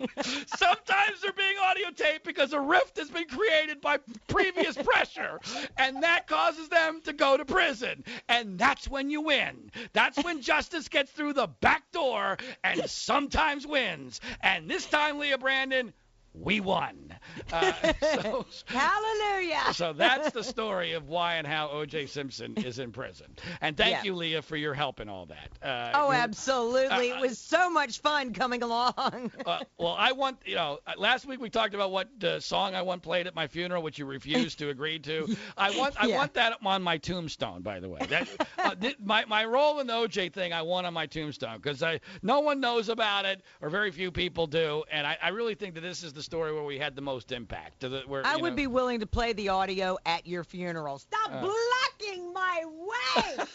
Sometimes 0.46 1.20
they're 1.22 1.32
being 1.32 1.56
audio 1.62 1.90
taped 1.90 2.24
because 2.24 2.52
a 2.52 2.60
rift 2.60 2.98
has 2.98 3.10
been 3.10 3.26
created 3.28 3.80
by 3.80 3.98
previous 4.26 4.76
pressure, 4.82 5.38
and 5.78 6.02
that 6.02 6.26
causes 6.26 6.68
them 6.68 7.00
to 7.04 7.12
go 7.12 7.36
to 7.36 7.44
prison. 7.44 8.02
And 8.28 8.58
that's 8.58 8.88
when 8.88 9.08
you 9.08 9.20
win. 9.22 9.70
That's 9.92 10.22
when 10.22 10.42
justice 10.42 10.88
gets 10.88 11.12
through 11.12 11.34
the 11.34 11.46
back 11.46 11.90
door 11.92 12.36
and 12.64 12.80
sometimes 12.90 13.66
wins. 13.66 14.20
And 14.40 14.68
this 14.68 14.84
time, 14.86 15.18
Leah 15.18 15.38
Brandon, 15.38 15.92
we 16.40 16.60
won. 16.60 17.16
Uh, 17.52 17.72
so, 18.00 18.46
Hallelujah. 18.66 19.72
so 19.72 19.92
that's 19.92 20.30
the 20.30 20.42
story 20.44 20.92
of 20.92 21.08
why 21.08 21.34
and 21.36 21.46
how 21.46 21.68
O.J. 21.70 22.06
Simpson 22.06 22.56
is 22.62 22.78
in 22.78 22.92
prison. 22.92 23.36
And 23.60 23.76
thank 23.76 23.90
Yeah. 23.90 24.02
you, 24.04 24.14
Leah, 24.14 24.42
for 24.42 24.56
your 24.56 24.74
help 24.74 25.00
in 25.00 25.08
all 25.08 25.26
that. 25.26 25.50
Uh, 25.62 25.90
Oh, 25.94 26.12
absolutely. 26.12 27.10
Uh, 27.12 27.16
It 27.16 27.20
was 27.20 27.38
so 27.38 27.70
much 27.70 28.00
fun 28.00 28.32
coming 28.34 28.62
along. 28.62 29.32
uh, 29.46 29.60
well, 29.78 29.94
I 29.98 30.12
want 30.12 30.38
you 30.46 30.54
know. 30.56 30.78
uh, 30.86 30.92
Last 30.96 31.26
week 31.26 31.40
we 31.40 31.50
talked 31.50 31.74
about 31.74 31.90
what 31.90 32.08
uh, 32.22 32.40
song 32.40 32.74
I 32.74 32.82
want 32.82 33.02
played 33.02 33.26
at 33.26 33.34
my 33.34 33.46
funeral, 33.46 33.82
which 33.82 33.98
you 33.98 34.06
refused 34.06 34.58
to 34.60 34.68
agree 34.70 34.98
to. 35.00 35.28
I 35.56 35.70
want 35.70 35.94
I 35.98 36.06
Yeah. 36.06 36.16
want 36.16 36.34
that 36.34 36.58
on 36.64 36.82
my 36.82 36.98
tombstone. 36.98 37.62
By 37.62 37.80
the 37.80 37.88
way, 37.88 38.06
that 38.08 38.28
uh, 38.62 38.74
th- 38.74 38.96
my 39.02 39.24
my 39.26 39.44
role 39.44 39.80
in 39.80 39.86
the 39.86 39.94
OJ 39.94 40.32
thing 40.32 40.52
I 40.52 40.62
want 40.62 40.86
on 40.86 40.94
my 40.94 41.06
tombstone 41.06 41.56
because 41.56 41.82
I 41.82 42.00
no 42.22 42.40
one 42.40 42.60
knows 42.60 42.88
about 42.88 43.24
it 43.24 43.42
or 43.60 43.70
very 43.70 43.90
few 43.90 44.10
people 44.10 44.46
do, 44.46 44.84
and 44.90 45.06
I, 45.06 45.16
I 45.22 45.28
really 45.30 45.54
think 45.54 45.74
that 45.74 45.80
this 45.80 46.02
is 46.02 46.12
the 46.12 46.22
story 46.28 46.52
where 46.52 46.62
we 46.62 46.78
had 46.78 46.94
the 46.94 47.00
most 47.00 47.32
impact. 47.32 47.80
To 47.80 47.88
the, 47.88 48.00
where, 48.06 48.20
I 48.26 48.36
would 48.36 48.50
know- 48.50 48.56
be 48.56 48.66
willing 48.66 49.00
to 49.00 49.06
play 49.06 49.32
the 49.32 49.48
audio 49.48 49.96
at 50.04 50.26
your 50.26 50.44
funeral. 50.44 50.98
Stop 50.98 51.30
Uh. 51.32 51.40
blocking 51.40 52.32
my 52.34 52.64
way. 52.66 53.44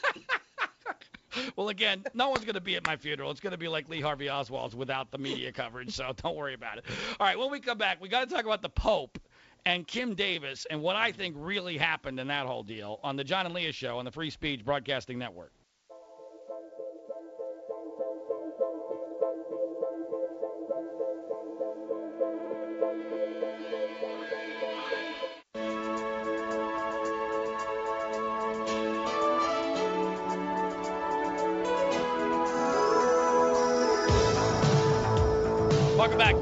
Well, 1.55 1.69
again, 1.69 2.03
no 2.13 2.29
one's 2.29 2.45
going 2.45 2.53
to 2.53 2.61
be 2.61 2.75
at 2.75 2.85
my 2.85 2.95
funeral. 2.95 3.31
It's 3.31 3.39
going 3.39 3.53
to 3.53 3.57
be 3.57 3.67
like 3.67 3.89
Lee 3.89 3.99
Harvey 4.01 4.29
Oswald's 4.29 4.75
without 4.75 5.09
the 5.09 5.17
media 5.17 5.51
coverage, 5.51 5.91
so 5.95 6.11
don't 6.21 6.35
worry 6.35 6.53
about 6.53 6.77
it. 6.77 6.85
All 7.19 7.25
right, 7.25 7.37
when 7.39 7.49
we 7.49 7.59
come 7.59 7.79
back, 7.79 7.99
we 7.99 8.07
got 8.07 8.29
to 8.29 8.35
talk 8.35 8.45
about 8.45 8.61
the 8.61 8.69
Pope 8.69 9.17
and 9.65 9.87
Kim 9.87 10.13
Davis 10.13 10.67
and 10.69 10.79
what 10.79 10.95
I 10.95 11.11
think 11.11 11.35
really 11.39 11.75
happened 11.75 12.19
in 12.19 12.27
that 12.27 12.45
whole 12.45 12.61
deal 12.61 12.99
on 13.03 13.15
the 13.15 13.23
John 13.23 13.47
and 13.47 13.55
Leah 13.55 13.71
show 13.71 13.97
on 13.97 14.05
the 14.05 14.11
Free 14.11 14.29
Speech 14.29 14.63
Broadcasting 14.63 15.17
Network. 15.17 15.51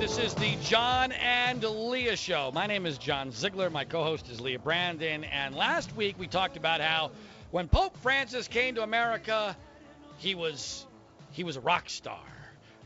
This 0.02 0.18
is 0.18 0.34
the 0.34 0.56
John 0.64 1.12
and 1.12 1.64
Leah 1.64 2.16
Show. 2.16 2.50
My 2.56 2.66
name 2.66 2.88
is 2.88 2.98
John 2.98 3.32
Ziegler. 3.32 3.70
My 3.70 3.86
co-host 3.86 4.30
is 4.32 4.42
Leah 4.42 4.58
Brandon. 4.58 5.24
And 5.26 5.54
last 5.54 5.96
week 5.96 6.16
we 6.18 6.26
talked 6.26 6.58
about 6.58 6.82
how 6.82 7.12
when 7.52 7.68
Pope 7.68 7.96
Francis 7.98 8.48
came 8.48 8.74
to 8.74 8.82
America, 8.82 9.56
he 10.18 10.34
was 10.34 10.88
he 11.30 11.44
was 11.44 11.56
a 11.56 11.62
rock 11.62 11.88
star. 11.88 12.18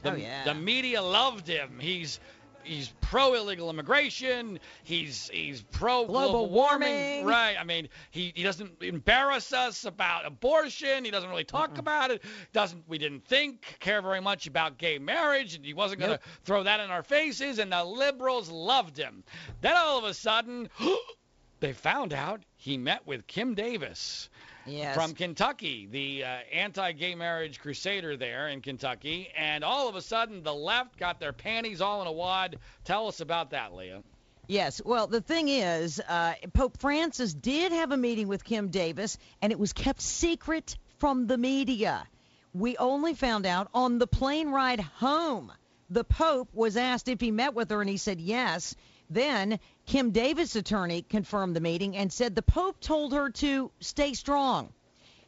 The, 0.03 0.11
Oh, 0.11 0.15
yeah. 0.15 0.43
the 0.43 0.55
media 0.55 1.01
loved 1.01 1.47
him. 1.47 1.79
He's 1.79 2.19
he's 2.65 2.93
pro 3.01 3.33
illegal 3.33 3.69
immigration. 3.69 4.59
He's 4.83 5.29
he's 5.29 5.61
pro 5.61 6.05
Global 6.05 6.49
warming. 6.49 7.25
Right. 7.25 7.55
I 7.59 7.63
mean, 7.63 7.89
he, 8.11 8.33
he 8.35 8.43
doesn't 8.43 8.81
embarrass 8.81 9.53
us 9.53 9.85
about 9.85 10.25
abortion. 10.25 11.05
He 11.05 11.11
doesn't 11.11 11.29
really 11.29 11.43
talk 11.43 11.77
about 11.77 12.11
it. 12.11 12.23
Doesn't 12.53 12.83
we 12.87 12.97
didn't 12.97 13.25
think 13.25 13.77
care 13.79 14.01
very 14.01 14.21
much 14.21 14.47
about 14.47 14.77
gay 14.77 14.97
marriage, 14.99 15.55
and 15.55 15.65
he 15.65 15.73
wasn't 15.73 16.01
going 16.01 16.11
to 16.11 16.17
Nope. 16.17 16.43
throw 16.43 16.63
that 16.63 16.79
in 16.79 16.89
our 16.89 17.03
faces. 17.03 17.59
And 17.59 17.71
the 17.71 17.83
liberals 17.83 18.49
loved 18.49 18.97
him. 18.97 19.23
Then 19.61 19.75
all 19.75 19.97
of 19.97 20.03
a 20.03 20.13
sudden, 20.13 20.69
they 21.59 21.73
found 21.73 22.13
out 22.13 22.41
he 22.57 22.77
met 22.77 23.05
with 23.07 23.27
Kim 23.27 23.53
Davis 23.53 24.29
yes. 24.65 24.95
from 24.95 25.13
Kentucky, 25.13 25.87
the 25.89 26.23
uh, 26.23 26.27
anti-gay 26.51 27.15
marriage 27.15 27.59
crusader 27.59 28.17
there 28.17 28.47
in 28.49 28.61
Kentucky, 28.61 29.29
and 29.37 29.63
all 29.63 29.89
of 29.89 29.95
a 29.95 30.01
sudden 30.01 30.43
the 30.43 30.53
left 30.53 30.97
got 30.97 31.19
their 31.19 31.33
panties 31.33 31.81
all 31.81 32.01
in 32.01 32.07
a 32.07 32.11
wad. 32.11 32.57
Tell 32.83 33.07
us 33.07 33.21
about 33.21 33.51
that, 33.51 33.73
Leah. 33.73 34.03
Yes. 34.47 34.81
Well, 34.83 35.07
the 35.07 35.21
thing 35.21 35.49
is, 35.49 35.99
uh, 36.07 36.33
Pope 36.53 36.77
Francis 36.77 37.33
did 37.33 37.71
have 37.71 37.91
a 37.91 37.97
meeting 37.97 38.27
with 38.27 38.43
Kim 38.43 38.69
Davis, 38.69 39.17
and 39.41 39.51
it 39.51 39.59
was 39.59 39.73
kept 39.73 40.01
secret 40.01 40.77
from 40.99 41.27
the 41.27 41.37
media. 41.37 42.07
We 42.53 42.77
only 42.77 43.15
found 43.15 43.45
out 43.45 43.69
on 43.73 43.97
the 43.97 44.07
plane 44.07 44.49
ride 44.49 44.79
home. 44.79 45.51
The 45.89 46.03
Pope 46.03 46.49
was 46.53 46.77
asked 46.77 47.07
if 47.07 47.19
he 47.21 47.31
met 47.31 47.53
with 47.53 47.69
her, 47.71 47.81
and 47.81 47.89
he 47.89 47.97
said 47.97 48.21
yes. 48.21 48.75
Then 49.09 49.59
Kim 49.85 50.09
Davis' 50.09 50.55
attorney 50.55 51.03
confirmed 51.03 51.55
the 51.55 51.61
meeting 51.61 51.95
and 51.95 52.11
said 52.11 52.33
the 52.33 52.41
Pope 52.41 52.79
told 52.79 53.13
her 53.13 53.29
to 53.29 53.71
stay 53.79 54.13
strong. 54.13 54.73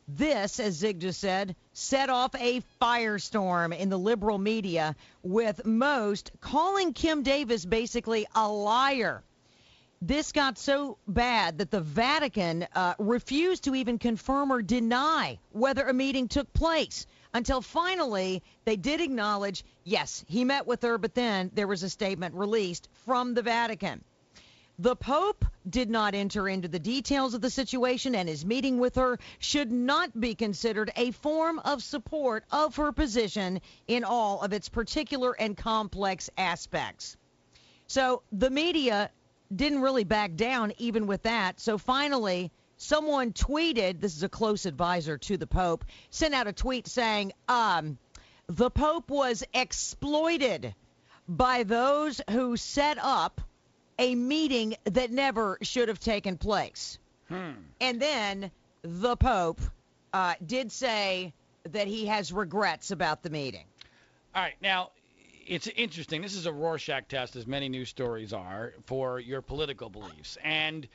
This, 0.07 0.59
as 0.59 0.73
Zig 0.75 0.99
just 0.99 1.19
said, 1.19 1.55
set 1.73 2.09
off 2.09 2.33
a 2.33 2.61
firestorm 2.81 3.77
in 3.77 3.89
the 3.89 3.99
liberal 3.99 4.39
media, 4.39 4.95
with 5.21 5.65
most 5.65 6.31
calling 6.41 6.93
Kim 6.93 7.21
Davis 7.23 7.65
basically 7.65 8.25
a 8.33 8.49
liar. 8.49 9.23
This 10.01 10.31
got 10.31 10.57
so 10.57 10.97
bad 11.07 11.57
that 11.57 11.71
the 11.71 11.81
Vatican 11.81 12.67
uh, 12.73 12.95
refused 12.97 13.65
to 13.65 13.75
even 13.75 13.99
confirm 13.99 14.51
or 14.51 14.61
deny 14.61 15.39
whether 15.51 15.87
a 15.87 15.93
meeting 15.93 16.27
took 16.27 16.51
place 16.53 17.05
until 17.33 17.61
finally 17.61 18.41
they 18.65 18.75
did 18.75 19.01
acknowledge 19.01 19.63
yes, 19.83 20.23
he 20.27 20.45
met 20.45 20.65
with 20.65 20.81
her, 20.83 20.97
but 20.97 21.15
then 21.15 21.51
there 21.53 21.67
was 21.67 21.83
a 21.83 21.89
statement 21.89 22.33
released 22.33 22.89
from 23.05 23.33
the 23.33 23.41
Vatican. 23.41 24.03
The 24.79 24.95
Pope 24.95 25.43
did 25.67 25.89
not 25.89 26.13
enter 26.13 26.47
into 26.47 26.67
the 26.67 26.77
details 26.77 27.33
of 27.33 27.41
the 27.41 27.49
situation, 27.49 28.13
and 28.13 28.29
his 28.29 28.45
meeting 28.45 28.77
with 28.77 28.93
her 28.95 29.17
should 29.39 29.71
not 29.71 30.19
be 30.19 30.35
considered 30.35 30.91
a 30.95 31.09
form 31.09 31.57
of 31.57 31.81
support 31.81 32.45
of 32.51 32.75
her 32.75 32.91
position 32.91 33.61
in 33.87 34.03
all 34.03 34.41
of 34.41 34.53
its 34.53 34.69
particular 34.69 35.31
and 35.33 35.57
complex 35.57 36.29
aspects. 36.37 37.17
So 37.87 38.21
the 38.31 38.51
media 38.51 39.09
didn't 39.55 39.81
really 39.81 40.03
back 40.03 40.35
down 40.35 40.73
even 40.77 41.07
with 41.07 41.23
that. 41.23 41.59
So 41.59 41.79
finally, 41.79 42.51
someone 42.75 43.33
tweeted 43.33 43.99
this 43.99 44.15
is 44.15 44.21
a 44.21 44.29
close 44.29 44.67
advisor 44.67 45.17
to 45.17 45.37
the 45.37 45.47
Pope 45.47 45.85
sent 46.11 46.35
out 46.35 46.45
a 46.45 46.53
tweet 46.53 46.87
saying, 46.87 47.31
um, 47.47 47.97
the 48.45 48.69
Pope 48.69 49.09
was 49.09 49.43
exploited 49.55 50.75
by 51.27 51.63
those 51.63 52.21
who 52.29 52.55
set 52.57 52.99
up 53.01 53.41
a 53.99 54.15
meeting 54.15 54.75
that 54.85 55.11
never 55.11 55.57
should 55.61 55.87
have 55.87 55.99
taken 55.99 56.37
place. 56.37 56.99
Hmm. 57.29 57.51
And 57.81 58.01
then 58.01 58.51
the 58.81 59.15
Pope 59.17 59.59
uh, 60.13 60.35
did 60.45 60.71
say 60.71 61.33
that 61.71 61.87
he 61.87 62.05
has 62.05 62.31
regrets 62.31 62.91
about 62.91 63.23
the 63.23 63.29
meeting. 63.29 63.65
All 64.35 64.41
right, 64.41 64.55
now 64.61 64.91
it's 65.45 65.67
interesting. 65.67 66.21
This 66.21 66.35
is 66.35 66.45
a 66.45 66.53
Rorschach 66.53 67.07
test, 67.07 67.35
as 67.35 67.47
many 67.47 67.69
news 67.69 67.89
stories 67.89 68.33
are, 68.33 68.73
for 68.85 69.19
your 69.19 69.41
political 69.41 69.89
beliefs. 69.89 70.37
And 70.43 70.87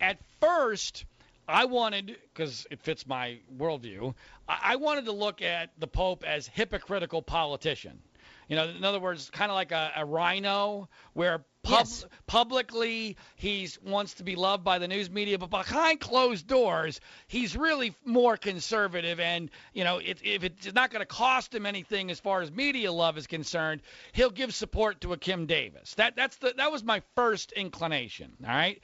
at 0.00 0.18
first, 0.40 1.04
I 1.48 1.64
wanted, 1.66 2.16
because 2.32 2.66
it 2.70 2.80
fits 2.80 3.06
my 3.06 3.38
worldview, 3.56 4.14
I, 4.48 4.58
I 4.62 4.76
wanted 4.76 5.04
to 5.04 5.12
look 5.12 5.42
at 5.42 5.70
the 5.78 5.86
Pope 5.86 6.24
as 6.24 6.46
hypocritical 6.46 7.22
politician. 7.22 8.00
You 8.48 8.56
know, 8.56 8.68
in 8.68 8.84
other 8.84 9.00
words, 9.00 9.30
kind 9.30 9.50
of 9.50 9.54
like 9.56 9.72
a, 9.72 9.92
a 9.96 10.04
RINO, 10.04 10.88
where 11.14 11.44
pub- 11.62 11.78
Yes. 11.80 12.04
publicly 12.28 13.16
he 13.34 13.68
wants 13.84 14.14
to 14.14 14.22
be 14.22 14.36
loved 14.36 14.62
by 14.62 14.78
the 14.78 14.86
news 14.86 15.10
media, 15.10 15.36
but 15.36 15.50
behind 15.50 15.98
closed 16.00 16.46
doors, 16.46 17.00
he's 17.26 17.56
really 17.56 17.94
more 18.04 18.36
conservative. 18.36 19.18
And 19.18 19.50
you 19.72 19.82
know, 19.82 19.98
if, 19.98 20.22
if 20.22 20.44
it's 20.44 20.72
not 20.72 20.90
going 20.90 21.00
to 21.00 21.06
cost 21.06 21.52
him 21.52 21.66
anything 21.66 22.10
as 22.10 22.20
far 22.20 22.40
as 22.40 22.52
media 22.52 22.92
love 22.92 23.18
is 23.18 23.26
concerned, 23.26 23.82
he'll 24.12 24.30
give 24.30 24.54
support 24.54 25.00
to 25.00 25.12
a 25.12 25.16
Kim 25.16 25.46
Davis. 25.46 25.94
That 25.94 26.14
that's 26.14 26.36
the 26.36 26.54
that 26.56 26.70
was 26.70 26.84
my 26.84 27.02
first 27.16 27.50
inclination. 27.50 28.32
All 28.44 28.48
right, 28.54 28.80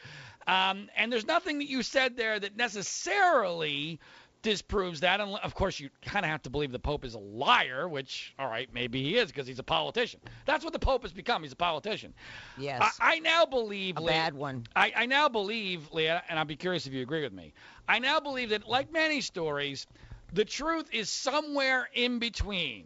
um, 0.49 0.89
and 0.97 1.13
there's 1.13 1.27
nothing 1.27 1.59
that 1.59 1.69
you 1.69 1.83
said 1.85 2.17
there 2.17 2.41
that 2.41 2.57
necessarily 2.57 4.01
disproves 4.43 5.01
that. 5.01 5.21
And 5.21 5.37
of 5.37 5.55
course, 5.55 5.81
you 5.81 5.89
kind 6.05 6.25
of 6.25 6.31
have 6.31 6.43
to 6.43 6.51
believe 6.51 6.73
the 6.73 6.79
Pope 6.79 7.05
is 7.05 7.15
a 7.15 7.19
liar, 7.19 7.89
which, 7.89 8.35
all 8.39 8.49
right, 8.49 8.69
maybe 8.75 9.03
he 9.03 9.17
is 9.17 9.29
because 9.29 9.47
he's 9.47 9.59
a 9.59 9.65
politician. 9.65 10.21
That's 10.45 10.65
what 10.65 10.73
the 10.73 10.79
Pope 10.79 11.03
has 11.03 11.13
become. 11.13 11.43
He's 11.43 11.53
a 11.53 11.57
politician. 11.57 12.13
Yes. 12.59 12.83
I, 13.01 13.15
I 13.15 13.19
now 13.21 13.47
believe, 13.47 13.97
a 13.97 14.01
Leah- 14.01 14.13
bad 14.13 14.35
one. 14.35 14.67
I, 14.77 14.93
I 14.95 15.07
now 15.07 15.29
believe, 15.29 15.91
Leah, 15.93 16.23
and 16.29 16.39
I'll 16.39 16.45
be 16.45 16.57
curious 16.57 16.87
if 16.87 16.93
you 16.93 17.03
agree 17.03 17.23
with 17.23 17.33
me. 17.33 17.53
I 17.89 17.99
now 17.99 18.21
believe 18.21 18.51
that, 18.51 18.69
like 18.69 18.93
many 18.93 19.21
stories, 19.21 19.87
the 20.33 20.45
truth 20.45 20.89
is 20.93 21.11
somewhere 21.11 21.89
in 21.95 22.19
between 22.19 22.85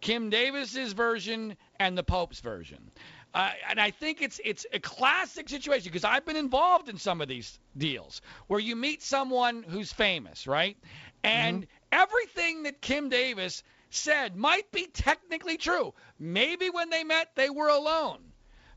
Kim 0.00 0.30
Davis's 0.30 0.92
version 0.92 1.56
and 1.78 1.96
the 1.96 2.02
Pope's 2.02 2.40
version. 2.40 2.90
Uh, 3.34 3.50
and 3.70 3.80
I 3.80 3.90
think 3.90 4.20
it's 4.20 4.40
it's 4.44 4.66
a 4.72 4.78
classic 4.78 5.48
situation 5.48 5.90
because 5.90 6.04
I've 6.04 6.26
been 6.26 6.36
involved 6.36 6.88
in 6.88 6.98
some 6.98 7.20
of 7.22 7.28
these 7.28 7.58
deals 7.76 8.20
where 8.46 8.60
you 8.60 8.76
meet 8.76 9.02
someone 9.02 9.62
who's 9.62 9.92
famous, 9.92 10.46
right? 10.46 10.76
And 11.24 11.66
everything 11.90 12.64
that 12.64 12.82
Kim 12.82 13.08
Davis 13.08 13.62
said 13.90 14.36
might 14.36 14.70
be 14.72 14.86
technically 14.86 15.56
true. 15.56 15.94
Maybe 16.18 16.68
when 16.68 16.90
they 16.90 17.04
met, 17.04 17.30
they 17.34 17.48
were 17.48 17.68
alone. 17.68 18.18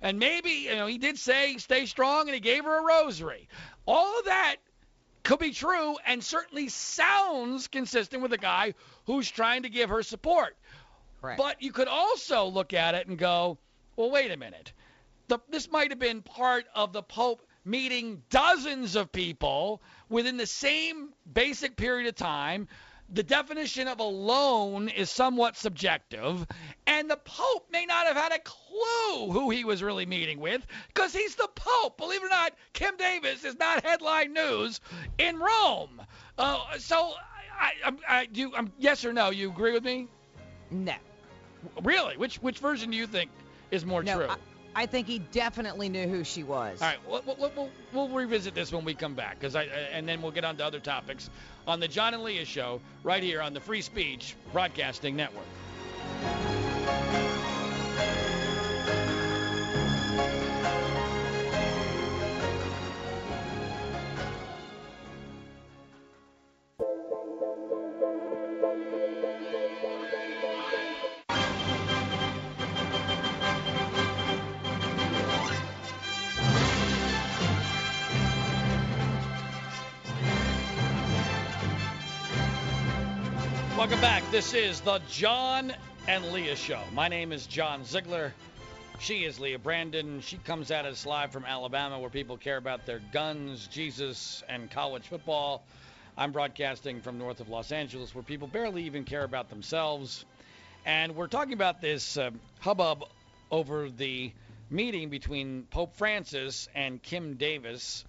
And 0.01 0.19
maybe, 0.19 0.51
you 0.51 0.75
know, 0.75 0.87
he 0.87 0.97
did 0.97 1.17
say 1.17 1.57
stay 1.57 1.85
strong 1.85 2.27
and 2.27 2.33
he 2.33 2.39
gave 2.39 2.65
her 2.65 2.79
a 2.79 2.83
rosary. 2.83 3.47
All 3.85 4.19
of 4.19 4.25
that 4.25 4.57
could 5.23 5.39
be 5.39 5.51
true 5.51 5.97
and 6.05 6.23
certainly 6.23 6.69
sounds 6.69 7.67
consistent 7.67 8.21
with 8.21 8.31
a 8.33 8.37
guy 8.37 8.75
who's 9.05 9.29
trying 9.29 9.63
to 9.63 9.69
give 9.69 9.89
her 9.89 10.03
support. 10.03 10.55
Correct. 11.21 11.39
But 11.39 11.61
you 11.61 11.71
could 11.71 11.87
also 11.87 12.45
look 12.45 12.73
at 12.73 12.93
it 12.93 13.07
and 13.07 13.17
go, 13.17 13.57
well, 13.95 14.11
wait 14.11 14.31
a 14.31 14.37
minute. 14.37 14.71
the, 15.27 15.39
this 15.49 15.71
might 15.71 15.91
have 15.91 15.99
been 15.99 16.21
part 16.21 16.65
of 16.75 16.93
the 16.93 17.01
Pope 17.03 17.41
meeting 17.63 18.21
dozens 18.29 18.95
of 18.95 19.11
people 19.11 19.81
within 20.09 20.37
the 20.37 20.45
same 20.45 21.09
basic 21.31 21.75
period 21.75 22.07
of 22.07 22.15
time. 22.15 22.67
The 23.13 23.23
definition 23.23 23.87
of 23.87 23.99
alone 23.99 24.89
is 24.89 25.11
somewhat 25.11 25.57
subjective, 25.57 26.45
and 26.87 27.09
the 27.09 27.17
Pope 27.17 27.67
may 27.71 27.85
not 27.85 28.07
have 28.07 28.15
had 28.15 28.31
a 28.31 28.39
clue 28.39 29.31
who 29.31 29.51
he 29.51 29.63
was 29.63 29.83
really 29.83 30.07
meeting 30.07 30.39
with 30.39 30.65
because 30.87 31.13
he's 31.13 31.35
the 31.35 31.47
Pope. 31.55 31.97
Believe 31.97 32.23
it 32.23 32.25
or 32.25 32.29
not, 32.29 32.53
Kim 32.73 32.97
Davis 32.97 33.43
is 33.45 33.57
not 33.59 33.85
headline 33.85 34.33
news 34.33 34.81
in 35.19 35.37
Rome. 35.37 36.01
Uh, 36.37 36.59
so, 36.79 37.13
I, 37.59 37.73
I, 37.85 38.21
I 38.21 38.25
do. 38.25 38.51
I'm 38.55 38.71
yes 38.79 39.05
or 39.05 39.13
no? 39.13 39.29
You 39.29 39.49
agree 39.51 39.71
with 39.71 39.83
me? 39.83 40.07
No. 40.71 40.95
Really? 41.83 42.17
Which 42.17 42.37
which 42.37 42.57
version 42.57 42.89
do 42.89 42.97
you 42.97 43.05
think 43.05 43.29
is 43.71 43.85
more 43.85 44.03
no, 44.03 44.17
true? 44.17 44.27
I, 44.29 44.37
I 44.75 44.85
think 44.85 45.07
he 45.07 45.19
definitely 45.19 45.87
knew 45.87 46.07
who 46.07 46.23
she 46.23 46.43
was. 46.43 46.81
All 46.81 46.87
right, 46.87 46.97
we'll, 47.07 47.23
we'll, 47.25 47.51
we'll, 47.55 47.69
we'll 47.93 48.09
revisit 48.09 48.53
this 48.53 48.73
when 48.73 48.83
we 48.83 48.93
come 48.93 49.13
back, 49.13 49.39
because 49.39 49.55
I 49.55 49.63
and 49.63 50.07
then 50.07 50.21
we'll 50.21 50.31
get 50.31 50.43
on 50.43 50.57
to 50.57 50.65
other 50.65 50.79
topics 50.79 51.29
on 51.65 51.79
the 51.79 51.87
John 51.87 52.13
and 52.13 52.23
Leah 52.23 52.45
Show 52.45 52.81
right 53.03 53.23
here 53.23 53.41
on 53.41 53.53
the 53.53 53.61
Free 53.61 53.81
Speech 53.81 54.35
Broadcasting 54.51 55.15
Network. 55.15 55.45
Welcome 83.85 84.01
back. 84.01 84.23
This 84.31 84.55
is 84.55 84.81
the 84.81 84.99
John 85.11 85.71
and 86.07 86.31
Leah 86.31 86.55
Show. 86.55 86.81
My 86.95 87.07
name 87.07 87.31
is 87.31 87.45
John 87.45 87.85
Ziegler. 87.85 88.33
She 88.97 89.25
is 89.25 89.39
Leah 89.39 89.59
Brandon. 89.59 90.21
She 90.21 90.37
comes 90.37 90.71
at 90.71 90.85
us 90.85 91.05
live 91.05 91.31
from 91.31 91.45
Alabama, 91.45 91.99
where 91.99 92.09
people 92.09 92.35
care 92.35 92.57
about 92.57 92.87
their 92.87 92.99
guns, 93.13 93.67
Jesus, 93.67 94.41
and 94.49 94.71
college 94.71 95.07
football. 95.07 95.63
I'm 96.17 96.31
broadcasting 96.31 97.01
from 97.01 97.19
north 97.19 97.41
of 97.41 97.49
Los 97.49 97.71
Angeles, 97.71 98.15
where 98.15 98.23
people 98.23 98.47
barely 98.47 98.85
even 98.85 99.03
care 99.03 99.23
about 99.23 99.51
themselves. 99.51 100.25
And 100.83 101.15
we're 101.15 101.27
talking 101.27 101.53
about 101.53 101.79
this 101.79 102.17
uh, 102.17 102.31
hubbub 102.61 103.03
over 103.51 103.91
the 103.91 104.31
meeting 104.71 105.09
between 105.09 105.67
Pope 105.69 105.93
Francis 105.93 106.67
and 106.73 107.03
Kim 107.03 107.35
Davis 107.35 108.03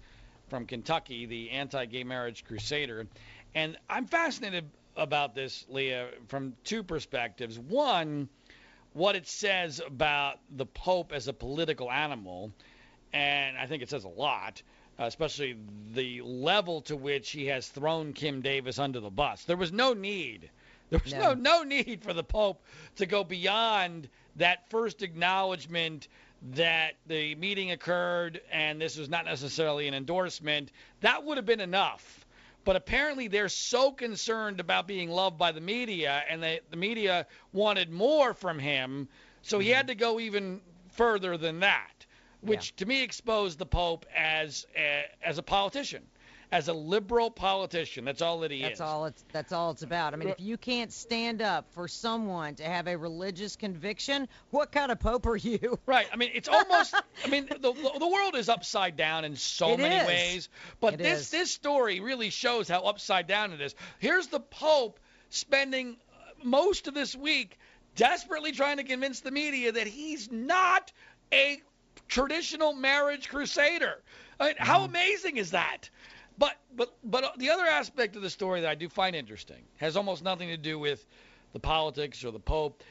from 0.49 0.65
Kentucky, 0.65 1.27
the 1.27 1.51
anti 1.51 1.85
gay 1.85 2.03
marriage 2.03 2.45
crusader. 2.45 3.05
And 3.53 3.77
I'm 3.87 4.07
fascinated 4.07 4.65
about 4.97 5.35
this, 5.35 5.65
Leah, 5.69 6.09
from 6.27 6.53
two 6.63 6.83
perspectives. 6.83 7.57
One, 7.57 8.27
what 8.93 9.15
it 9.15 9.27
says 9.27 9.79
about 9.85 10.39
the 10.49 10.65
Pope 10.65 11.13
as 11.13 11.27
a 11.27 11.33
political 11.33 11.91
animal, 11.91 12.51
and 13.13 13.57
I 13.57 13.67
think 13.67 13.83
it 13.83 13.89
says 13.89 14.03
a 14.03 14.09
lot, 14.09 14.61
especially 14.97 15.55
the 15.93 16.21
level 16.21 16.81
to 16.81 16.95
which 16.95 17.29
he 17.29 17.45
has 17.45 17.67
thrown 17.67 18.13
Kim 18.13 18.41
Davis 18.41 18.79
under 18.79 18.99
the 18.99 19.09
bus. 19.09 19.43
There 19.43 19.57
was 19.57 19.71
no 19.71 19.93
need. 19.93 20.49
There 20.89 20.99
was 21.03 21.13
no. 21.13 21.33
no 21.33 21.33
no 21.33 21.63
need 21.63 22.03
for 22.03 22.13
the 22.13 22.23
Pope 22.23 22.63
to 22.95 23.05
go 23.05 23.23
beyond 23.23 24.09
that 24.37 24.69
first 24.69 25.03
acknowledgement 25.03 26.07
that 26.53 26.93
the 27.07 27.35
meeting 27.35 27.71
occurred 27.71 28.41
and 28.51 28.79
this 28.79 28.97
was 28.97 29.09
not 29.09 29.25
necessarily 29.25 29.87
an 29.87 29.93
endorsement. 29.93 30.71
That 31.01 31.23
would 31.23 31.37
have 31.37 31.45
been 31.45 31.59
enough 31.59 32.25
but 32.67 32.75
apparently 32.75 33.29
they're 33.29 33.47
so 33.47 33.93
concerned 33.93 34.59
about 34.59 34.87
being 34.87 35.09
loved 35.09 35.37
by 35.37 35.53
the 35.53 35.61
media, 35.61 36.23
and 36.29 36.43
they, 36.43 36.59
the 36.69 36.75
media 36.75 37.25
wanted 37.53 37.89
more 37.89 38.33
from 38.33 38.59
him, 38.59 39.07
so 39.41 39.57
he 39.57 39.69
mm-hmm. 39.69 39.77
had 39.77 39.87
to 39.87 39.95
go 39.95 40.19
even 40.19 40.59
further 40.89 41.37
than 41.37 41.61
that, 41.61 42.05
which 42.41 42.73
yeah. 42.75 42.79
to 42.79 42.85
me 42.85 43.01
exposed 43.01 43.57
the 43.57 43.65
Pope 43.65 44.05
as 44.13 44.67
a, 44.75 45.05
as 45.23 45.37
a 45.37 45.43
politician 45.43 46.03
as 46.51 46.67
a 46.67 46.73
liberal 46.73 47.29
politician. 47.29 48.05
That's 48.05 48.21
all 48.21 48.39
that 48.39 48.51
he 48.51 48.61
that's 48.61 48.75
is. 48.75 48.81
All 48.81 49.05
it's 49.05 49.23
that's 49.31 49.51
all 49.51 49.71
it's 49.71 49.83
about. 49.83 50.13
I 50.13 50.17
mean, 50.17 50.29
if 50.29 50.39
you 50.39 50.57
can't 50.57 50.91
stand 50.91 51.41
up 51.41 51.65
for 51.73 51.87
someone 51.87 52.55
to 52.55 52.63
have 52.63 52.87
a 52.87 52.97
religious 52.97 53.55
conviction, 53.55 54.27
what 54.51 54.71
kind 54.71 54.91
of 54.91 54.99
pope 54.99 55.25
are 55.25 55.35
you? 55.35 55.79
Right. 55.87 56.07
I 56.11 56.17
mean, 56.17 56.31
it's 56.33 56.49
almost. 56.49 56.93
I 57.23 57.27
mean, 57.29 57.47
the 57.47 57.57
the 57.99 58.07
world 58.07 58.35
is 58.35 58.49
upside 58.49 58.97
down 58.97 59.25
in 59.25 59.35
so 59.35 59.73
it 59.73 59.79
many 59.79 59.95
is. 59.95 60.07
ways. 60.07 60.49
But 60.79 60.95
it 60.95 60.97
this 60.97 61.21
is. 61.21 61.29
this 61.29 61.51
story 61.51 61.99
really 61.99 62.29
shows 62.29 62.67
how 62.67 62.81
upside 62.81 63.27
down 63.27 63.53
it 63.53 63.61
is. 63.61 63.75
Here's 63.99 64.27
the 64.27 64.39
pope 64.39 64.99
spending 65.29 65.97
most 66.43 66.87
of 66.87 66.93
this 66.93 67.15
week 67.15 67.57
desperately 67.95 68.51
trying 68.51 68.77
to 68.77 68.83
convince 68.83 69.21
the 69.21 69.31
media 69.31 69.71
that 69.71 69.87
he's 69.87 70.31
not 70.31 70.91
a 71.33 71.61
traditional 72.07 72.73
marriage 72.73 73.29
crusader. 73.29 74.01
I 74.39 74.47
mean, 74.47 74.55
How 74.57 74.79
mm-hmm. 74.79 74.95
amazing 74.95 75.37
is 75.37 75.51
that? 75.51 75.89
But 76.37 76.55
but 76.75 76.93
but 77.03 77.37
the 77.37 77.49
other 77.49 77.65
aspect 77.65 78.15
of 78.15 78.21
the 78.21 78.29
story 78.29 78.61
that 78.61 78.69
I 78.69 78.75
do 78.75 78.89
find 78.89 79.15
interesting 79.15 79.63
has 79.77 79.97
almost 79.97 80.23
nothing 80.23 80.49
to 80.49 80.57
do 80.57 80.77
with 80.77 81.05
the 81.53 81.59
politics 81.59 82.23
or 82.23 82.31
the 82.31 82.39
Pope. 82.39 82.83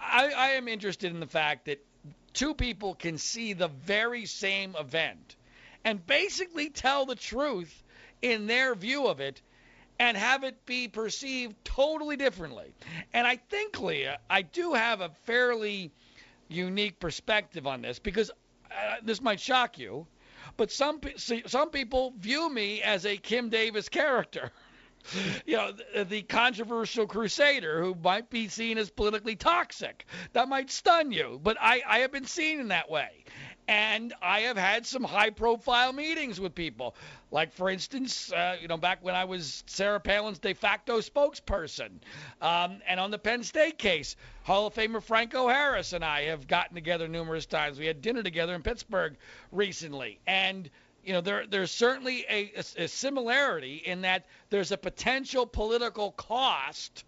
I, 0.00 0.30
I 0.30 0.48
am 0.52 0.68
interested 0.68 1.12
in 1.12 1.20
the 1.20 1.26
fact 1.26 1.66
that 1.66 1.84
two 2.32 2.54
people 2.54 2.94
can 2.94 3.18
see 3.18 3.52
the 3.52 3.68
very 3.68 4.26
same 4.26 4.74
event 4.78 5.36
and 5.84 6.04
basically 6.06 6.70
tell 6.70 7.06
the 7.06 7.14
truth 7.14 7.82
in 8.22 8.46
their 8.46 8.74
view 8.74 9.06
of 9.06 9.20
it 9.20 9.40
and 9.98 10.16
have 10.16 10.44
it 10.44 10.66
be 10.66 10.88
perceived 10.88 11.56
totally 11.64 12.16
differently. 12.16 12.74
And 13.12 13.26
I 13.26 13.36
think, 13.36 13.80
Leah, 13.80 14.18
I 14.28 14.42
do 14.42 14.74
have 14.74 15.00
a 15.00 15.08
fairly 15.24 15.90
unique 16.48 17.00
perspective 17.00 17.66
on 17.66 17.82
this 17.82 17.98
because 17.98 18.30
uh, 18.70 18.96
this 19.02 19.22
might 19.22 19.40
shock 19.40 19.78
you. 19.78 20.06
But 20.56 20.70
some 20.70 21.00
some 21.16 21.70
people 21.70 22.14
view 22.18 22.52
me 22.52 22.82
as 22.82 23.04
a 23.06 23.16
Kim 23.16 23.48
Davis 23.48 23.88
character. 23.88 24.52
you 25.46 25.56
know, 25.56 25.72
the, 25.72 26.00
uh, 26.00 26.04
the, 26.04 26.22
controversial 26.22 27.06
crusader 27.06 27.82
who 27.82 27.94
might 27.94 28.28
be 28.30 28.48
seen 28.48 28.78
as 28.78 28.90
politically 28.90 29.36
toxic. 29.36 30.04
That 30.32 30.48
might 30.48 30.70
stun 30.70 31.12
you, 31.12 31.40
but 31.42 31.56
I, 31.60 31.82
I 31.86 31.98
have 32.00 32.12
been 32.12 32.26
seen 32.26 32.60
in 32.60 32.68
that 32.68 32.90
way. 32.90 33.24
And 33.68 34.14
I 34.22 34.40
have 34.40 34.56
had 34.56 34.86
some 34.86 35.02
high 35.02 35.30
profile 35.30 35.92
meetings 35.92 36.40
with 36.40 36.54
people. 36.54 36.94
Like, 37.32 37.52
for 37.52 37.68
instance, 37.68 38.32
uh, 38.32 38.56
you 38.60 38.68
know, 38.68 38.76
back 38.76 39.02
when 39.02 39.16
I 39.16 39.24
was 39.24 39.64
Sarah 39.66 39.98
Palin's 39.98 40.38
de 40.38 40.54
facto 40.54 41.00
spokesperson. 41.00 41.90
Um, 42.40 42.80
and 42.86 43.00
on 43.00 43.10
the 43.10 43.18
Penn 43.18 43.42
State 43.42 43.78
case, 43.78 44.14
Hall 44.44 44.68
of 44.68 44.74
Famer 44.74 45.02
Franco 45.02 45.48
Harris 45.48 45.92
and 45.92 46.04
I 46.04 46.24
have 46.24 46.46
gotten 46.46 46.76
together 46.76 47.08
numerous 47.08 47.46
times. 47.46 47.78
We 47.78 47.86
had 47.86 48.02
dinner 48.02 48.22
together 48.22 48.54
in 48.54 48.62
Pittsburgh 48.62 49.16
recently. 49.50 50.20
And 50.26 50.70
you 51.04 51.12
know, 51.12 51.20
there, 51.20 51.46
there's 51.46 51.70
certainly 51.70 52.24
a, 52.28 52.52
a, 52.56 52.84
a 52.84 52.88
similarity 52.88 53.76
in 53.76 54.02
that 54.02 54.26
there's 54.50 54.72
a 54.72 54.76
potential 54.76 55.46
political 55.46 56.10
cost 56.12 57.04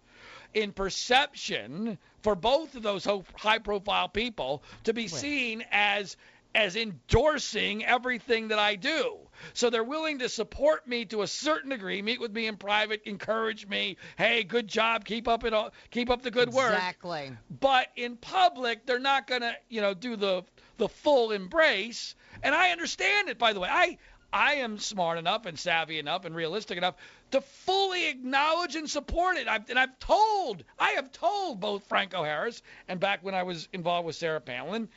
in 0.53 0.71
perception 0.71 1.97
for 2.21 2.33
both 2.33 2.75
of 2.75 2.83
those 2.83 3.05
high 3.35 3.59
profile 3.59 4.07
people 4.07 4.63
to 4.85 4.93
be 4.93 5.07
seen 5.07 5.63
as 5.71 6.17
as 6.55 6.75
endorsing 6.75 7.85
everything 7.85 8.47
that 8.49 8.59
I 8.59 8.75
do. 8.75 9.17
So 9.53 9.69
they're 9.69 9.83
willing 9.83 10.19
to 10.19 10.29
support 10.29 10.87
me 10.87 11.05
to 11.05 11.21
a 11.21 11.27
certain 11.27 11.69
degree, 11.69 12.01
meet 12.01 12.19
with 12.19 12.33
me 12.33 12.47
in 12.47 12.57
private, 12.57 13.01
encourage 13.05 13.67
me, 13.67 13.97
hey, 14.17 14.43
good 14.43 14.67
job, 14.67 15.05
keep 15.05 15.27
up 15.27 15.43
it 15.45 15.53
all, 15.53 15.71
keep 15.91 16.09
up 16.09 16.21
the 16.21 16.31
good 16.31 16.49
exactly. 16.49 16.63
work. 16.63 16.73
Exactly. 16.77 17.37
But 17.59 17.87
in 17.95 18.17
public, 18.17 18.85
they're 18.85 18.99
not 18.99 19.27
going 19.27 19.41
to, 19.41 19.55
you 19.69 19.81
know, 19.81 19.93
do 19.93 20.15
the 20.15 20.43
the 20.77 20.89
full 20.89 21.31
embrace. 21.31 22.15
And 22.41 22.55
I 22.55 22.71
understand 22.71 23.29
it 23.29 23.37
by 23.37 23.53
the 23.53 23.59
way. 23.59 23.69
I 23.69 23.97
I 24.31 24.55
am 24.55 24.77
smart 24.77 25.17
enough 25.17 25.45
and 25.45 25.57
savvy 25.57 25.97
enough 25.97 26.25
and 26.25 26.35
realistic 26.35 26.77
enough 26.77 26.95
to 27.31 27.41
fully 27.41 28.07
acknowledge 28.09 28.75
and 28.75 28.89
support 28.89 29.37
it. 29.37 29.47
I've, 29.47 29.69
and 29.69 29.79
I've 29.79 29.97
told, 29.99 30.63
I 30.77 30.91
have 30.91 31.11
told 31.11 31.59
both 31.59 31.87
Franco 31.87 32.23
Harris 32.23 32.61
and 32.87 32.99
back 32.99 33.23
when 33.23 33.33
I 33.33 33.43
was 33.43 33.67
involved 33.73 34.05
with 34.05 34.15
Sarah 34.15 34.41
Palin 34.41 34.87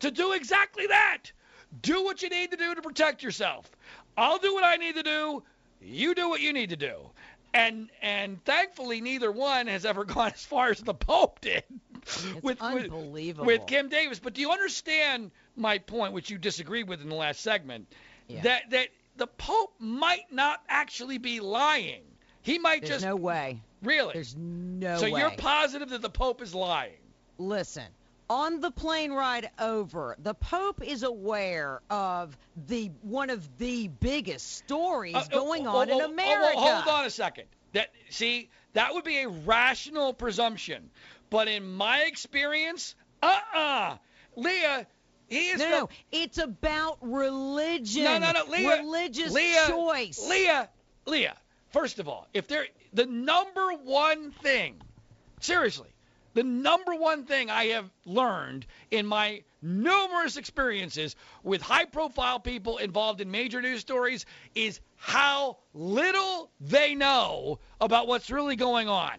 to 0.00 0.10
do 0.10 0.32
exactly 0.32 0.86
that. 0.86 1.32
Do 1.82 2.04
what 2.04 2.22
you 2.22 2.30
need 2.30 2.50
to 2.50 2.56
do 2.56 2.74
to 2.74 2.82
protect 2.82 3.22
yourself. 3.22 3.70
I'll 4.16 4.38
do 4.38 4.54
what 4.54 4.64
I 4.64 4.76
need 4.76 4.96
to 4.96 5.02
do. 5.02 5.42
You 5.80 6.14
do 6.14 6.28
what 6.28 6.40
you 6.40 6.52
need 6.52 6.70
to 6.70 6.76
do. 6.76 6.96
And 7.54 7.88
and 8.02 8.42
thankfully 8.44 9.00
neither 9.00 9.30
one 9.32 9.66
has 9.66 9.84
ever 9.84 10.04
gone 10.04 10.32
as 10.34 10.44
far 10.44 10.70
as 10.70 10.80
the 10.80 10.94
Pope 10.94 11.40
did. 11.40 11.64
With, 12.42 12.60
unbelievable. 12.62 13.44
With, 13.44 13.60
with 13.60 13.68
Kim 13.68 13.88
Davis. 13.88 14.18
But 14.18 14.34
do 14.34 14.40
you 14.40 14.50
understand 14.50 15.30
my 15.56 15.78
point, 15.78 16.14
which 16.14 16.30
you 16.30 16.38
disagreed 16.38 16.88
with 16.88 17.02
in 17.02 17.08
the 17.08 17.14
last 17.14 17.40
segment? 17.40 17.86
Yeah. 18.28 18.42
That 18.42 18.70
that 18.70 18.88
the 19.16 19.26
Pope 19.26 19.74
might 19.78 20.32
not 20.32 20.62
actually 20.68 21.18
be 21.18 21.40
lying. 21.40 22.02
He 22.42 22.58
might 22.58 22.80
There's 22.82 23.02
just 23.02 23.04
no 23.04 23.16
way. 23.16 23.60
Really? 23.82 24.12
There's 24.14 24.34
no 24.36 24.96
so 24.96 25.10
way. 25.10 25.20
you're 25.20 25.30
positive 25.32 25.90
that 25.90 26.02
the 26.02 26.10
Pope 26.10 26.40
is 26.40 26.54
lying? 26.54 26.92
Listen, 27.36 27.84
on 28.30 28.60
the 28.60 28.70
plane 28.70 29.12
ride 29.12 29.50
over, 29.58 30.16
the 30.18 30.34
Pope 30.34 30.82
is 30.82 31.02
aware 31.02 31.80
of 31.90 32.36
the 32.66 32.90
one 33.02 33.30
of 33.30 33.58
the 33.58 33.88
biggest 33.88 34.56
stories 34.58 35.14
Uh, 35.14 35.24
going 35.30 35.66
oh, 35.66 35.76
on 35.76 35.90
oh, 35.90 35.94
in 35.94 36.00
oh, 36.02 36.06
oh, 36.06 36.10
America. 36.12 36.58
hold 36.58 36.88
on 36.88 37.04
a 37.04 37.10
second. 37.10 37.44
That 37.72 37.90
see, 38.10 38.50
that 38.72 38.94
would 38.94 39.04
be 39.04 39.18
a 39.22 39.28
rational 39.28 40.12
presumption, 40.12 40.90
but 41.30 41.48
in 41.48 41.74
my 41.74 42.00
experience, 42.02 42.94
uh-uh, 43.22 43.96
Leah, 44.36 44.86
he 45.28 45.48
is 45.48 45.58
No, 45.58 45.70
no, 45.70 45.88
it's 46.10 46.38
about 46.38 46.98
religion. 47.02 48.04
No, 48.04 48.18
no, 48.18 48.32
no, 48.32 48.44
Leah. 48.50 48.78
Religious 48.78 49.32
Leah, 49.32 49.66
choice. 49.68 50.26
Leah, 50.28 50.68
Leah. 51.06 51.36
First 51.70 51.98
of 51.98 52.08
all, 52.08 52.26
if 52.32 52.48
there, 52.48 52.66
the 52.94 53.04
number 53.04 53.72
one 53.84 54.30
thing, 54.30 54.80
seriously, 55.40 55.90
the 56.38 56.44
number 56.44 56.94
one 56.94 57.24
thing 57.24 57.50
I 57.50 57.64
have 57.64 57.90
learned 58.06 58.64
in 58.92 59.06
my 59.06 59.42
numerous 59.60 60.36
experiences 60.36 61.16
with 61.42 61.60
high-profile 61.60 62.38
people 62.38 62.78
involved 62.78 63.20
in 63.20 63.28
major 63.28 63.60
news 63.60 63.80
stories 63.80 64.24
is 64.54 64.78
how 64.94 65.56
little 65.74 66.52
they 66.60 66.94
know 66.94 67.58
about 67.80 68.06
what's 68.06 68.30
really 68.30 68.54
going 68.54 68.88
on. 68.88 69.14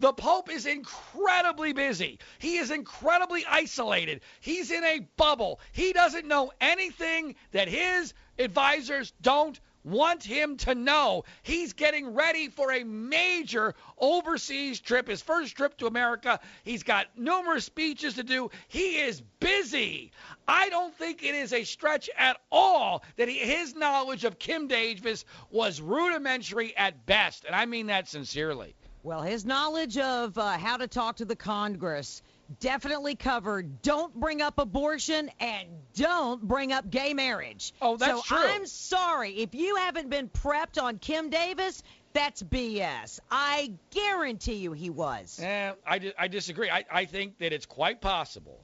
The 0.00 0.14
Pope 0.14 0.50
is 0.50 0.64
incredibly 0.64 1.74
busy. 1.74 2.18
He 2.38 2.56
is 2.56 2.70
incredibly 2.70 3.44
isolated. 3.46 4.22
He's 4.40 4.70
in 4.70 4.82
a 4.82 5.06
bubble. 5.18 5.60
He 5.72 5.92
doesn't 5.92 6.26
know 6.26 6.52
anything 6.58 7.34
that 7.50 7.68
his 7.68 8.14
advisors 8.38 9.12
don't 9.20 9.60
want 9.84 10.22
him 10.22 10.56
to 10.58 10.74
know. 10.74 11.24
He's 11.42 11.72
getting 11.72 12.14
ready 12.14 12.48
for 12.48 12.72
a 12.72 12.84
major 12.84 13.74
overseas 13.98 14.80
trip, 14.80 15.08
his 15.08 15.22
first 15.22 15.56
trip 15.56 15.76
to 15.78 15.86
America. 15.86 16.40
He's 16.64 16.82
got 16.82 17.06
numerous 17.16 17.64
speeches 17.64 18.14
to 18.14 18.22
do. 18.22 18.50
He 18.68 18.98
is 19.00 19.22
busy. 19.40 20.12
I 20.46 20.68
don't 20.68 20.94
think 20.94 21.22
it 21.22 21.34
is 21.34 21.52
a 21.52 21.64
stretch 21.64 22.08
at 22.16 22.38
all 22.50 23.02
that 23.16 23.28
he, 23.28 23.38
his 23.38 23.74
knowledge 23.74 24.24
of 24.24 24.38
Kim 24.38 24.68
Davis 24.68 25.24
was 25.50 25.80
rudimentary 25.80 26.76
at 26.76 27.06
best, 27.06 27.44
and 27.44 27.54
I 27.54 27.66
mean 27.66 27.86
that 27.86 28.08
sincerely. 28.08 28.74
Well, 29.04 29.22
his 29.22 29.44
knowledge 29.44 29.98
of 29.98 30.38
uh, 30.38 30.58
how 30.58 30.76
to 30.76 30.86
talk 30.86 31.16
to 31.16 31.24
the 31.24 31.34
Congress 31.34 32.22
definitely 32.60 33.14
covered 33.14 33.82
don't 33.82 34.14
bring 34.14 34.42
up 34.42 34.58
abortion 34.58 35.30
and 35.40 35.68
don't 35.94 36.42
bring 36.42 36.72
up 36.72 36.90
gay 36.90 37.14
marriage. 37.14 37.74
Oh, 37.80 37.96
that's 37.96 38.26
so 38.26 38.36
true. 38.36 38.46
I'm 38.46 38.66
sorry. 38.66 39.32
If 39.32 39.54
you 39.54 39.76
haven't 39.76 40.10
been 40.10 40.28
prepped 40.28 40.82
on 40.82 40.98
Kim 40.98 41.30
Davis, 41.30 41.82
that's 42.12 42.42
BS. 42.42 43.20
I 43.30 43.72
guarantee 43.90 44.56
you 44.56 44.72
he 44.72 44.90
was. 44.90 45.38
Eh, 45.40 45.72
I, 45.86 46.12
I 46.18 46.28
disagree. 46.28 46.70
I, 46.70 46.84
I 46.90 47.04
think 47.04 47.38
that 47.38 47.52
it's 47.52 47.66
quite 47.66 48.00
possible. 48.00 48.60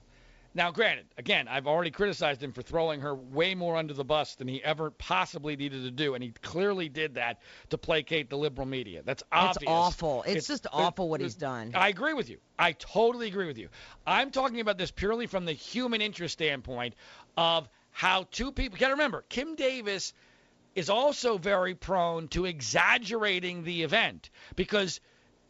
Now, 0.58 0.72
granted, 0.72 1.06
again, 1.16 1.46
I've 1.46 1.68
already 1.68 1.92
criticized 1.92 2.42
him 2.42 2.50
for 2.50 2.62
throwing 2.62 3.02
her 3.02 3.14
way 3.14 3.54
more 3.54 3.76
under 3.76 3.94
the 3.94 4.02
bus 4.02 4.34
than 4.34 4.48
he 4.48 4.62
ever 4.64 4.90
possibly 4.90 5.54
needed 5.54 5.84
to 5.84 5.92
do, 5.92 6.14
and 6.14 6.24
he 6.24 6.32
clearly 6.42 6.88
did 6.88 7.14
that 7.14 7.40
to 7.70 7.78
placate 7.78 8.28
the 8.28 8.36
liberal 8.36 8.66
media. 8.66 9.02
That's 9.04 9.22
obvious. 9.30 9.56
It's 9.62 9.70
awful. 9.70 10.24
It's, 10.26 10.48
just 10.48 10.66
awful 10.72 11.08
what 11.08 11.20
he's 11.20 11.36
done. 11.36 11.70
I 11.76 11.86
agree 11.90 12.12
with 12.12 12.28
you. 12.28 12.38
I 12.58 12.72
totally 12.72 13.28
agree 13.28 13.46
with 13.46 13.56
you. 13.56 13.68
I'm 14.04 14.32
talking 14.32 14.58
about 14.58 14.78
this 14.78 14.90
purely 14.90 15.28
from 15.28 15.44
the 15.44 15.52
human 15.52 16.00
interest 16.00 16.32
standpoint 16.32 16.96
of 17.36 17.68
how 17.92 18.26
two 18.32 18.50
people. 18.50 18.78
You 18.78 18.80
got 18.80 18.88
to 18.88 18.94
remember, 18.94 19.24
Kim 19.28 19.54
Davis 19.54 20.12
is 20.74 20.90
also 20.90 21.38
very 21.38 21.76
prone 21.76 22.26
to 22.28 22.46
exaggerating 22.46 23.62
the 23.62 23.84
event 23.84 24.28
because 24.56 24.98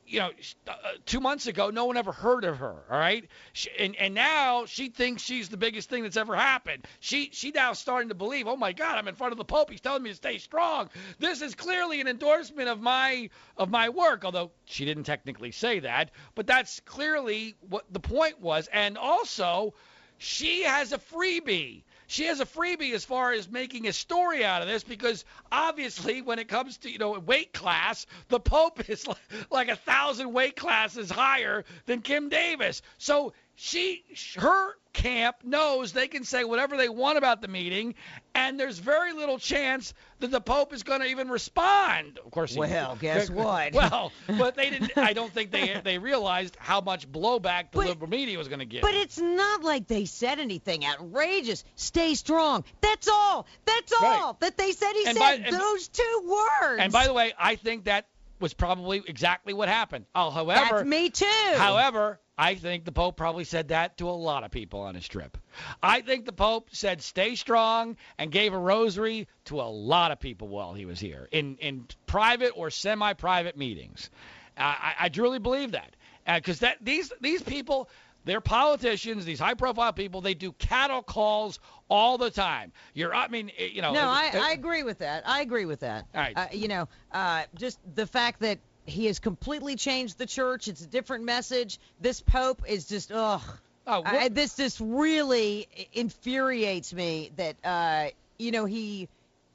you 0.08 0.20
know, 0.20 0.30
uh, 0.66 0.74
two 1.06 1.20
months 1.20 1.46
ago, 1.46 1.70
no 1.70 1.84
one 1.84 1.96
ever 1.96 2.12
heard 2.12 2.44
of 2.44 2.58
her. 2.58 2.74
All 2.90 2.98
right, 2.98 3.28
she, 3.52 3.70
and 3.78 3.94
and 3.96 4.14
now 4.14 4.64
she 4.64 4.88
thinks 4.88 5.22
she's 5.22 5.48
the 5.48 5.56
biggest 5.56 5.88
thing 5.90 6.02
that's 6.02 6.16
ever 6.16 6.34
happened. 6.34 6.86
She 7.00 7.30
she 7.32 7.50
now 7.50 7.74
starting 7.74 8.08
to 8.08 8.14
believe, 8.14 8.46
oh 8.46 8.56
my 8.56 8.72
God, 8.72 8.96
I'm 8.96 9.08
in 9.08 9.14
front 9.14 9.32
of 9.32 9.38
the 9.38 9.44
Pope. 9.44 9.70
He's 9.70 9.80
telling 9.80 10.02
me 10.02 10.10
to 10.10 10.16
stay 10.16 10.38
strong. 10.38 10.88
This 11.18 11.42
is 11.42 11.54
clearly 11.54 12.00
an 12.00 12.08
endorsement 12.08 12.68
of 12.68 12.80
my 12.80 13.30
of 13.56 13.70
my 13.70 13.90
work. 13.90 14.24
Although 14.24 14.50
she 14.64 14.84
didn't 14.84 15.04
technically 15.04 15.52
say 15.52 15.80
that, 15.80 16.10
but 16.34 16.46
that's 16.46 16.80
clearly 16.80 17.56
what 17.68 17.84
the 17.90 18.00
point 18.00 18.40
was. 18.40 18.68
And 18.72 18.96
also, 18.96 19.74
she 20.18 20.62
has 20.62 20.92
a 20.92 20.98
freebie. 20.98 21.82
She 22.10 22.24
has 22.24 22.40
a 22.40 22.46
freebie 22.46 22.94
as 22.94 23.04
far 23.04 23.32
as 23.32 23.50
making 23.50 23.86
a 23.86 23.92
story 23.92 24.42
out 24.42 24.62
of 24.62 24.68
this 24.68 24.82
because 24.82 25.26
obviously 25.52 26.22
when 26.22 26.38
it 26.38 26.48
comes 26.48 26.78
to 26.78 26.90
you 26.90 26.96
know 26.96 27.18
weight 27.18 27.52
class, 27.52 28.06
the 28.28 28.40
Pope 28.40 28.88
is 28.88 29.06
like, 29.06 29.18
like 29.50 29.68
a 29.68 29.76
thousand 29.76 30.32
weight 30.32 30.56
classes 30.56 31.10
higher 31.10 31.66
than 31.84 32.00
Kim 32.00 32.30
Davis. 32.30 32.80
So 32.96 33.34
she 33.60 34.04
her 34.36 34.70
camp 34.92 35.36
knows 35.42 35.92
they 35.92 36.06
can 36.06 36.22
say 36.22 36.44
whatever 36.44 36.76
they 36.76 36.88
want 36.88 37.18
about 37.18 37.42
the 37.42 37.48
meeting, 37.48 37.96
and 38.32 38.58
there's 38.58 38.78
very 38.78 39.12
little 39.12 39.36
chance 39.38 39.94
that 40.20 40.30
the 40.30 40.40
Pope 40.40 40.72
is 40.72 40.84
going 40.84 41.00
to 41.00 41.06
even 41.08 41.28
respond. 41.28 42.20
Of 42.24 42.30
course, 42.30 42.52
he- 42.54 42.60
Well, 42.60 42.96
guess 43.00 43.28
what? 43.28 43.72
Well, 43.74 44.12
but 44.28 44.54
they 44.54 44.70
didn't. 44.70 44.96
I 44.96 45.12
don't 45.12 45.32
think 45.32 45.50
they 45.50 45.80
they 45.84 45.98
realized 45.98 46.56
how 46.60 46.80
much 46.80 47.10
blowback 47.10 47.72
the 47.72 47.78
But- 47.78 47.86
liberal 47.88 48.08
media 48.10 48.38
was 48.38 48.46
going 48.46 48.60
to 48.60 48.64
get. 48.64 48.82
But 48.82 48.94
it's 48.94 49.18
not 49.18 49.64
like 49.64 49.88
they 49.88 50.04
said 50.04 50.38
anything 50.38 50.86
outrageous. 50.86 51.64
Stay 51.74 52.14
strong. 52.14 52.62
That's 52.80 53.08
all. 53.08 53.44
That's 53.64 53.92
Right. 54.00 54.20
all 54.20 54.36
that 54.40 54.56
they 54.56 54.70
said. 54.70 54.92
He 54.92 55.04
And 55.06 55.18
said 55.18 55.44
by- 55.44 55.50
those 55.50 55.88
two 55.88 56.22
words. 56.62 56.80
And 56.80 56.92
by 56.92 57.08
the 57.08 57.12
way, 57.12 57.32
I 57.36 57.56
think 57.56 57.84
that 57.86 58.06
was 58.38 58.54
probably 58.54 59.02
exactly 59.04 59.52
what 59.52 59.68
happened. 59.68 60.04
Oh, 60.14 60.30
however, 60.30 60.76
that's 60.76 60.84
me 60.86 61.10
too. 61.10 61.26
however, 61.56 62.20
I 62.38 62.54
think 62.54 62.84
the 62.84 62.92
Pope 62.92 63.16
probably 63.16 63.42
said 63.42 63.68
that 63.68 63.98
to 63.98 64.08
a 64.08 64.12
lot 64.12 64.44
of 64.44 64.52
people 64.52 64.80
on 64.80 64.94
his 64.94 65.08
trip. 65.08 65.36
I 65.82 66.02
think 66.02 66.24
the 66.24 66.32
Pope 66.32 66.68
said 66.72 67.02
stay 67.02 67.34
strong 67.34 67.96
and 68.16 68.30
gave 68.30 68.54
a 68.54 68.58
rosary 68.58 69.26
to 69.46 69.60
a 69.60 69.62
lot 69.62 70.12
of 70.12 70.20
people 70.20 70.46
while 70.46 70.72
he 70.72 70.86
was 70.86 71.00
here 71.00 71.28
in 71.32 71.56
in 71.56 71.86
private 72.06 72.52
or 72.54 72.70
semi-private 72.70 73.56
meetings. 73.56 74.08
I, 74.56 74.94
I, 75.00 75.08
truly 75.08 75.38
believe 75.38 75.72
that 75.72 75.96
because 76.26 76.60
that 76.60 76.78
these 76.80 77.12
these 77.20 77.42
people. 77.42 77.90
They're 78.24 78.40
politicians, 78.42 79.24
these 79.24 79.38
high-profile 79.38 79.94
people. 79.94 80.20
They 80.20 80.34
do 80.34 80.52
cattle 80.52 81.02
calls 81.02 81.60
all 81.88 82.18
the 82.18 82.30
time. 82.30 82.72
You're, 82.92 83.14
I 83.14 83.28
mean, 83.28 83.50
you 83.56 83.80
know. 83.80 83.94
no, 83.94 84.02
I, 84.02 84.32
I 84.34 84.50
agree 84.52 84.82
with 84.82 84.98
that. 84.98 85.26
I 85.26 85.40
agree 85.40 85.64
with 85.64 85.80
that. 85.80 86.04
All 86.14 86.20
right. 86.20 86.36
Uh, 86.36 86.46
you 86.52 86.68
know, 86.68 86.88
uh, 87.12 87.44
just 87.54 87.78
the 87.94 88.06
fact 88.06 88.40
that 88.40 88.58
he 88.88 89.06
has 89.06 89.18
completely 89.18 89.76
changed 89.76 90.18
the 90.18 90.26
church. 90.26 90.68
It's 90.68 90.82
a 90.82 90.86
different 90.86 91.24
message. 91.24 91.78
This 92.00 92.20
pope 92.20 92.62
is 92.66 92.86
just 92.86 93.12
ugh. 93.12 93.42
Oh, 93.86 94.02
I, 94.04 94.28
this 94.28 94.56
just 94.56 94.80
really 94.80 95.66
infuriates 95.94 96.92
me 96.92 97.30
that 97.36 97.56
uh, 97.64 98.08
you 98.38 98.50
know 98.50 98.64
he 98.66 99.08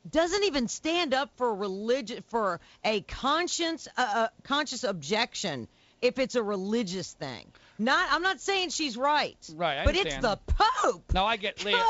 doesn't 0.09 0.43
even 0.43 0.67
stand 0.67 1.13
up 1.13 1.29
for 1.35 1.53
religion 1.53 2.23
for 2.29 2.59
a 2.83 3.01
conscience 3.01 3.87
uh, 3.95 4.11
uh, 4.15 4.27
conscious 4.43 4.83
objection 4.83 5.67
if 6.01 6.19
it's 6.19 6.35
a 6.35 6.43
religious 6.43 7.13
thing. 7.13 7.45
Not 7.79 8.07
I'm 8.11 8.21
not 8.21 8.39
saying 8.39 8.69
she's 8.69 8.95
right. 8.95 9.35
Right, 9.55 9.79
I 9.79 9.85
but 9.85 9.95
it's 9.95 10.15
understand. 10.15 10.39
the 10.47 10.53
pope. 10.53 11.11
no, 11.13 11.25
I 11.25 11.37
get 11.37 11.63
Leah. 11.65 11.83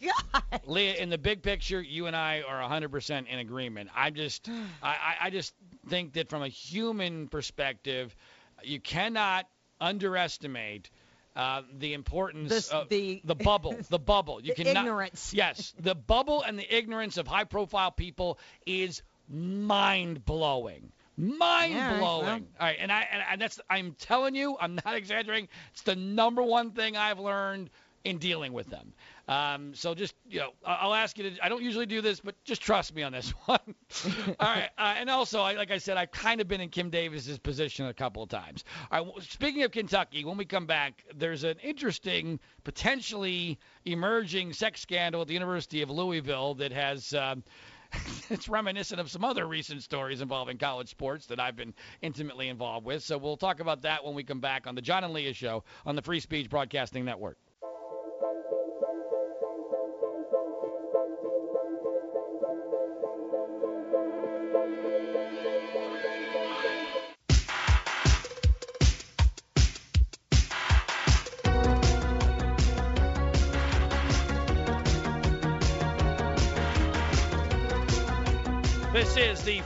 Good 0.00 0.10
God. 0.32 0.60
Leah, 0.66 0.94
in 0.96 1.10
the 1.10 1.18
big 1.18 1.42
picture, 1.42 1.80
you 1.80 2.06
and 2.06 2.16
I 2.16 2.42
are 2.46 2.60
100% 2.68 3.26
in 3.28 3.38
agreement. 3.38 3.90
I'm 3.94 4.14
just, 4.14 4.48
I, 4.82 4.88
I- 4.88 5.16
I 5.26 5.30
just 5.30 5.54
think 5.88 6.14
that 6.14 6.28
from 6.28 6.42
a 6.42 6.48
human 6.48 7.28
perspective, 7.28 8.14
you 8.64 8.80
cannot 8.80 9.46
underestimate 9.80 10.90
uh, 11.36 11.62
the 11.78 11.94
importance 11.94 12.48
This- 12.50 12.68
of 12.70 12.88
the- 12.88 13.20
the 13.24 13.34
bubble. 13.36 13.76
The 13.90 13.98
bubble. 13.98 14.40
You 14.42 14.54
The 14.54 14.64
cannot. 14.64 14.84
ignorance. 14.86 15.32
Yes, 15.32 15.72
the 15.78 15.94
bubble 15.94 16.42
and 16.42 16.58
the 16.58 16.76
ignorance 16.76 17.16
of 17.16 17.26
high-profile 17.28 17.92
people 17.92 18.38
is 18.66 19.02
mind 19.28 20.24
blowing. 20.24 20.90
Mind 21.18 21.74
blowing. 21.74 22.00
well. 22.00 22.22
All 22.24 22.46
right, 22.60 22.76
and 22.78 22.92
I 22.92 23.06
and, 23.10 23.22
and 23.32 23.40
that's 23.40 23.60
I'm 23.68 23.94
telling 23.98 24.34
you, 24.36 24.56
I'm 24.60 24.78
not 24.84 24.94
exaggerating. 24.94 25.48
It's 25.72 25.82
the 25.82 25.96
number 25.96 26.42
one 26.42 26.70
thing 26.70 26.96
I've 26.96 27.18
learned 27.18 27.70
in 28.04 28.18
dealing 28.18 28.52
with 28.52 28.68
them. 28.70 28.92
Um, 29.26 29.74
so 29.74 29.94
just 29.94 30.14
you 30.28 30.38
know, 30.38 30.50
I'll 30.64 30.94
ask 30.94 31.18
you 31.18 31.30
to. 31.30 31.44
I 31.44 31.48
don't 31.48 31.62
usually 31.62 31.86
do 31.86 32.00
this, 32.00 32.20
but 32.20 32.36
just 32.44 32.62
trust 32.62 32.94
me 32.94 33.02
on 33.02 33.12
this 33.12 33.30
one. 33.46 33.58
All 34.40 34.48
right, 34.48 34.70
uh, 34.78 34.94
and 34.96 35.10
also, 35.10 35.40
I, 35.40 35.54
like 35.54 35.70
I 35.70 35.78
said, 35.78 35.96
I've 35.96 36.12
kind 36.12 36.40
of 36.40 36.48
been 36.48 36.60
in 36.60 36.70
Kim 36.70 36.88
Davis's 36.88 37.38
position 37.38 37.86
a 37.86 37.94
couple 37.94 38.22
of 38.22 38.28
times. 38.28 38.64
All 38.90 39.04
right, 39.04 39.22
speaking 39.24 39.64
of 39.64 39.72
Kentucky, 39.72 40.24
when 40.24 40.36
we 40.36 40.44
come 40.44 40.66
back, 40.66 41.04
there's 41.14 41.44
an 41.44 41.56
interesting, 41.62 42.38
potentially 42.64 43.58
emerging 43.84 44.52
sex 44.52 44.80
scandal 44.80 45.20
at 45.20 45.28
the 45.28 45.34
University 45.34 45.82
of 45.82 45.90
Louisville 45.90 46.54
that 46.54 46.72
has. 46.72 47.12
Um, 47.12 47.42
it's 48.30 48.48
reminiscent 48.48 49.00
of 49.00 49.10
some 49.10 49.24
other 49.24 49.46
recent 49.46 49.82
stories 49.82 50.20
involving 50.20 50.58
college 50.58 50.88
sports 50.88 51.26
that 51.26 51.40
I've 51.40 51.56
been 51.56 51.74
intimately 52.02 52.48
involved 52.48 52.86
with. 52.86 53.02
So 53.02 53.18
we'll 53.18 53.36
talk 53.36 53.60
about 53.60 53.82
that 53.82 54.04
when 54.04 54.14
we 54.14 54.24
come 54.24 54.40
back 54.40 54.66
on 54.66 54.74
the 54.74 54.82
John 54.82 55.04
and 55.04 55.12
Leah 55.12 55.32
Show 55.32 55.64
on 55.86 55.96
the 55.96 56.02
Free 56.02 56.20
Speech 56.20 56.50
Broadcasting 56.50 57.04
Network. 57.04 57.38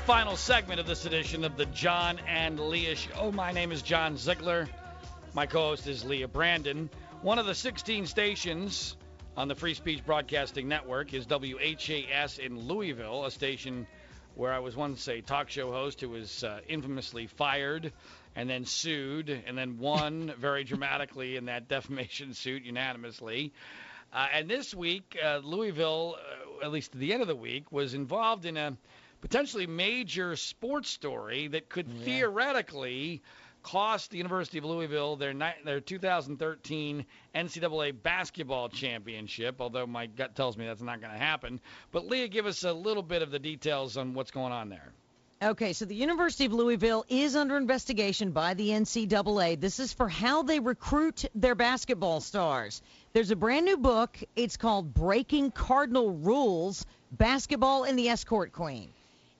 Final 0.06 0.36
segment 0.36 0.80
of 0.80 0.86
this 0.86 1.06
edition 1.06 1.44
of 1.44 1.56
the 1.56 1.66
John 1.66 2.18
and 2.26 2.58
Leah 2.58 2.96
Show. 2.96 3.30
My 3.30 3.52
name 3.52 3.70
is 3.70 3.82
John 3.82 4.16
Ziegler. 4.16 4.68
My 5.32 5.46
co 5.46 5.68
host 5.68 5.86
is 5.86 6.04
Leah 6.04 6.26
Brandon. 6.26 6.90
One 7.20 7.38
of 7.38 7.46
the 7.46 7.54
16 7.54 8.06
stations 8.06 8.96
on 9.36 9.46
the 9.46 9.54
Free 9.54 9.74
Speech 9.74 10.04
Broadcasting 10.04 10.66
Network 10.66 11.14
is 11.14 11.24
WHAS 11.26 12.38
in 12.38 12.58
Louisville, 12.66 13.26
a 13.26 13.30
station 13.30 13.86
where 14.34 14.52
I 14.52 14.58
was 14.58 14.74
once 14.74 15.06
a 15.06 15.20
talk 15.20 15.50
show 15.50 15.70
host 15.70 16.00
who 16.00 16.08
was 16.08 16.42
uh, 16.42 16.60
infamously 16.66 17.28
fired 17.28 17.92
and 18.34 18.50
then 18.50 18.64
sued 18.64 19.30
and 19.30 19.56
then 19.56 19.78
won 19.78 20.34
very 20.38 20.64
dramatically 20.64 21.36
in 21.36 21.44
that 21.44 21.68
defamation 21.68 22.34
suit 22.34 22.64
unanimously. 22.64 23.52
Uh, 24.12 24.26
and 24.34 24.50
this 24.50 24.74
week, 24.74 25.16
uh, 25.24 25.40
Louisville, 25.44 26.16
uh, 26.18 26.64
at 26.64 26.72
least 26.72 26.92
at 26.92 26.98
the 26.98 27.12
end 27.12 27.22
of 27.22 27.28
the 27.28 27.36
week, 27.36 27.70
was 27.70 27.94
involved 27.94 28.46
in 28.46 28.56
a 28.56 28.76
potentially 29.22 29.66
major 29.66 30.37
sports 30.37 30.90
story 30.90 31.48
that 31.48 31.70
could 31.70 31.88
yeah. 31.88 32.04
theoretically 32.04 33.22
cost 33.62 34.11
the 34.11 34.18
University 34.18 34.58
of 34.58 34.64
Louisville 34.64 35.16
their 35.16 35.32
their 35.64 35.80
2013 35.80 37.06
NCAA 37.35 38.02
basketball 38.02 38.68
championship. 38.68 39.61
Although 39.61 39.87
my 39.87 40.06
gut 40.06 40.35
tells 40.35 40.58
me 40.58 40.66
that's 40.66 40.82
not 40.82 41.00
going 41.00 41.12
to 41.12 41.18
happen. 41.18 41.61
But 41.92 42.06
Leah, 42.06 42.28
give 42.28 42.44
us 42.44 42.64
a 42.64 42.72
little 42.72 43.02
bit 43.02 43.22
of 43.22 43.30
the 43.30 43.38
details 43.38 43.96
on 43.96 44.12
what's 44.12 44.32
going 44.32 44.52
on 44.52 44.68
there. 44.68 44.92
Okay, 45.42 45.72
so 45.72 45.85
the 45.85 45.94
University 45.94 46.44
of 46.44 46.52
Louisville 46.52 47.04
is 47.08 47.35
under 47.35 47.56
investigation 47.56 48.30
by 48.30 48.54
the 48.54 48.68
NCAA. 48.68 49.58
This 49.58 49.80
is 49.80 49.92
for 49.92 50.08
how 50.08 50.44
they 50.44 50.61
recruit 50.61 51.24
their 51.35 51.56
basketball 51.56 52.20
stars. 52.20 52.80
There's 53.12 53.32
a 53.32 53.37
brand 53.37 53.66
new 53.66 53.76
book. 53.76 54.16
It's 54.37 54.56
called 54.56 54.94
Breaking 54.94 55.50
Cardinal 55.50 56.12
Rules 56.12 56.87
Basketball 57.11 57.82
and 57.82 57.98
the 57.98 58.08
Escort 58.08 58.52
Queen. 58.52 58.90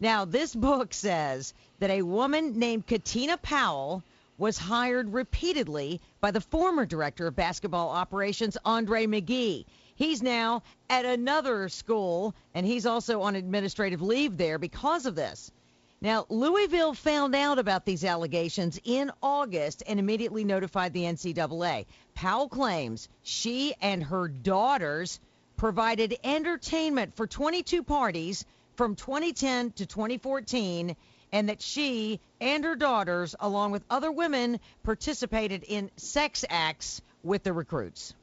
Now, 0.03 0.25
this 0.25 0.53
book 0.53 0.93
says 0.93 1.55
that 1.79 1.91
a 1.91 2.03
woman 2.03 2.59
named 2.59 2.89
Katina 2.89 3.37
Powell 3.37 4.03
was 4.37 4.59
hired 4.59 5.13
repeatedly 5.13 6.01
by 6.21 6.33
the 6.33 6.41
former 6.41 6.85
director 6.85 7.29
of 7.29 7.37
basketball 7.37 7.89
operations, 7.89 8.59
Andre 8.65 9.07
McGee. 9.07 9.65
He's 9.95 10.21
now 10.21 10.65
at 10.91 11.05
another 11.05 11.69
school, 11.69 12.35
and 12.53 12.67
he's 12.67 12.85
also 12.85 13.23
on 13.23 13.37
administrative 13.37 14.03
leave 14.03 14.37
there 14.37 14.59
because 14.59 15.07
of 15.07 15.15
this. 15.15 15.53
Now, 16.01 16.27
Louisville 16.29 16.95
found 16.95 17.37
out 17.37 17.61
about 17.61 17.85
these 17.85 18.05
allegations 18.05 18.81
in 18.83 19.13
August 19.23 19.85
and 19.87 20.01
immediately 20.01 20.43
notified 20.43 20.95
the 20.95 21.05
NCAA. 21.05 21.87
Powell 22.17 22.49
claims 22.49 23.09
she 23.23 23.73
and 23.81 24.03
her 24.03 24.27
daughters 24.27 25.21
provided 25.57 26.19
entertainment 26.25 27.15
for 27.15 27.29
22 27.29 27.85
parties 27.85 28.45
from 28.77 28.95
2010 28.95 29.73
to 29.73 29.87
2014 29.87 30.97
and 31.33 31.49
that 31.49 31.63
she 31.63 32.21
and 32.41 32.65
her 32.65 32.77
daughters, 32.77 33.35
along 33.41 33.73
with 33.73 33.83
other 33.89 34.13
women, 34.13 34.61
participated 34.83 35.65
in 35.65 35.91
sex 35.97 36.45
acts 36.49 37.01
with 37.23 37.43
the 37.43 37.53
recruits. 37.53 38.15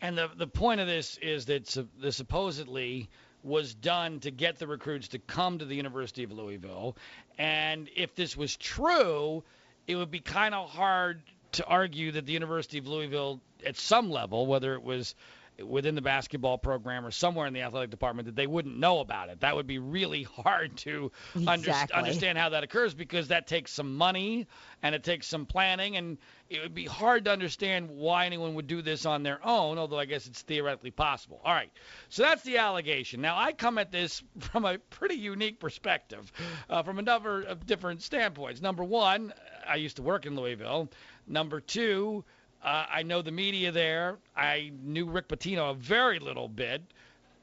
And 0.00 0.18
the 0.18 0.28
the 0.36 0.46
point 0.46 0.80
of 0.80 0.86
this 0.86 1.16
is 1.22 1.46
that 1.46 1.76
the 1.98 2.12
supposedly 2.12 3.08
was 3.42 3.74
done 3.74 4.20
to 4.20 4.30
get 4.30 4.58
the 4.58 4.66
recruits 4.66 5.08
to 5.08 5.18
come 5.18 5.58
to 5.58 5.64
the 5.64 5.76
University 5.76 6.24
of 6.24 6.32
Louisville. 6.32 6.96
And 7.38 7.88
if 7.94 8.14
this 8.14 8.36
was 8.36 8.56
true, 8.56 9.44
it 9.86 9.96
would 9.96 10.10
be 10.10 10.20
kind 10.20 10.54
of 10.54 10.70
hard 10.70 11.22
to 11.52 11.66
argue 11.66 12.12
that 12.12 12.26
the 12.26 12.32
University 12.32 12.78
of 12.78 12.86
Louisville, 12.86 13.40
at 13.64 13.76
some 13.76 14.10
level, 14.10 14.46
whether 14.46 14.74
it 14.74 14.82
was 14.82 15.14
within 15.62 15.94
the 15.94 16.02
basketball 16.02 16.58
program 16.58 17.06
or 17.06 17.10
somewhere 17.10 17.46
in 17.46 17.52
the 17.52 17.62
athletic 17.62 17.90
department 17.90 18.26
that 18.26 18.36
they 18.36 18.46
wouldn't 18.46 18.76
know 18.76 19.00
about 19.00 19.28
it. 19.28 19.40
That 19.40 19.54
would 19.54 19.66
be 19.66 19.78
really 19.78 20.22
hard 20.44 20.76
to 20.78 21.12
exactly. 21.34 21.94
under, 21.94 21.94
understand 21.94 22.38
how 22.38 22.50
that 22.50 22.64
occurs 22.64 22.94
because 22.94 23.28
that 23.28 23.46
takes 23.46 23.72
some 23.72 23.96
money 23.96 24.46
and 24.82 24.94
it 24.94 25.04
takes 25.04 25.26
some 25.26 25.46
planning 25.46 25.96
and 25.96 26.18
it 26.50 26.60
would 26.60 26.74
be 26.74 26.84
hard 26.84 27.24
to 27.24 27.30
understand 27.30 27.90
why 27.90 28.26
anyone 28.26 28.54
would 28.54 28.66
do 28.66 28.82
this 28.82 29.06
on 29.06 29.22
their 29.22 29.44
own, 29.44 29.78
although 29.78 29.98
I 29.98 30.04
guess 30.04 30.26
it's 30.26 30.42
theoretically 30.42 30.90
possible. 30.90 31.40
All 31.44 31.54
right, 31.54 31.70
so 32.08 32.22
that's 32.22 32.42
the 32.42 32.58
allegation. 32.58 33.20
Now, 33.20 33.38
I 33.38 33.52
come 33.52 33.78
at 33.78 33.90
this 33.90 34.22
from 34.38 34.64
a 34.64 34.78
pretty 34.78 35.16
unique 35.16 35.60
perspective, 35.60 36.30
uh, 36.68 36.82
from 36.82 36.98
a 36.98 37.02
number 37.02 37.42
of 37.42 37.64
different 37.66 38.02
standpoints. 38.02 38.60
Number 38.60 38.84
one, 38.84 39.32
I 39.66 39.76
used 39.76 39.96
to 39.96 40.02
work 40.02 40.26
in 40.26 40.36
Louisville. 40.36 40.90
Number 41.26 41.60
two, 41.60 42.24
uh, 42.64 42.86
I 42.90 43.02
know 43.02 43.20
the 43.20 43.30
media 43.30 43.70
there. 43.70 44.16
I 44.34 44.72
knew 44.82 45.06
Rick 45.06 45.28
Pitino 45.28 45.70
a 45.70 45.74
very 45.74 46.18
little 46.18 46.48
bit. 46.48 46.82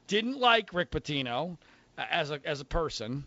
Didn't 0.08 0.38
like 0.38 0.74
Rick 0.74 0.90
Pitino 0.90 1.56
uh, 1.96 2.04
as 2.10 2.30
a 2.30 2.40
as 2.44 2.60
a 2.60 2.64
person. 2.64 3.24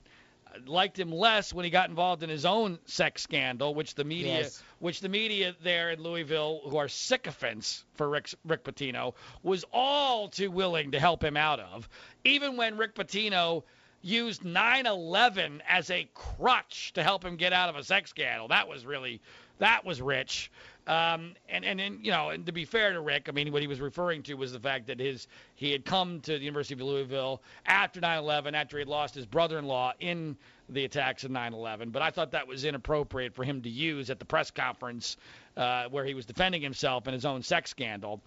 Liked 0.67 0.97
him 0.97 1.11
less 1.11 1.53
when 1.53 1.65
he 1.65 1.71
got 1.71 1.89
involved 1.89 2.23
in 2.23 2.29
his 2.29 2.45
own 2.45 2.79
sex 2.85 3.21
scandal, 3.21 3.75
which 3.75 3.95
the 3.95 4.05
media, 4.05 4.41
yes. 4.41 4.63
which 4.79 5.01
the 5.01 5.09
media 5.09 5.53
there 5.63 5.91
in 5.91 6.01
Louisville, 6.01 6.61
who 6.65 6.77
are 6.77 6.87
sycophants 6.87 7.83
for 7.95 8.09
Rick, 8.09 8.33
Rick 8.45 8.63
Pitino, 8.63 9.15
was 9.43 9.65
all 9.73 10.29
too 10.29 10.49
willing 10.49 10.91
to 10.91 10.99
help 10.99 11.21
him 11.21 11.35
out 11.35 11.59
of. 11.59 11.89
Even 12.23 12.55
when 12.55 12.77
Rick 12.77 12.95
Pitino 12.95 13.63
used 14.01 14.43
9/11 14.43 15.61
as 15.67 15.89
a 15.89 16.09
crutch 16.13 16.93
to 16.93 17.03
help 17.03 17.23
him 17.25 17.35
get 17.35 17.51
out 17.51 17.69
of 17.69 17.75
a 17.75 17.83
sex 17.83 18.09
scandal, 18.11 18.49
that 18.49 18.67
was 18.67 18.85
really 18.85 19.21
that 19.59 19.85
was 19.85 20.01
rich. 20.01 20.51
Um, 20.87 21.33
and, 21.49 21.65
and, 21.65 21.81
and, 21.81 22.05
you 22.05 22.11
know, 22.11 22.29
and 22.29 22.45
to 22.45 22.51
be 22.51 22.63
fair 22.63 22.93
to 22.93 23.01
Rick, 23.01 23.27
I 23.27 23.31
mean, 23.31 23.51
what 23.51 23.61
he 23.61 23.67
was 23.67 23.81
referring 23.81 24.21
to 24.23 24.35
was 24.35 24.53
the 24.53 24.59
fact 24.59 24.85
that 24.87 24.99
his 24.99 25.27
he 25.55 25.71
had 25.71 25.83
come 25.83 26.21
to 26.21 26.37
the 26.37 26.43
University 26.43 26.75
of 26.75 26.81
Louisville 26.81 27.41
after 27.65 27.99
9/11, 27.99 28.53
after 28.53 28.77
he 28.77 28.81
had 28.81 28.87
lost 28.87 29.15
his 29.15 29.25
brother-in-law 29.25 29.93
in 29.99 30.37
the 30.69 30.85
attacks 30.85 31.23
of 31.23 31.31
9/11. 31.31 31.91
But 31.91 32.03
I 32.03 32.11
thought 32.11 32.31
that 32.31 32.47
was 32.47 32.65
inappropriate 32.65 33.33
for 33.33 33.43
him 33.43 33.63
to 33.63 33.69
use 33.69 34.11
at 34.11 34.19
the 34.19 34.25
press 34.25 34.51
conference 34.51 35.17
uh, 35.57 35.85
where 35.85 36.05
he 36.05 36.13
was 36.13 36.27
defending 36.27 36.61
himself 36.61 37.07
in 37.07 37.13
his 37.13 37.25
own 37.25 37.41
sex 37.41 37.71
scandal. 37.71 38.21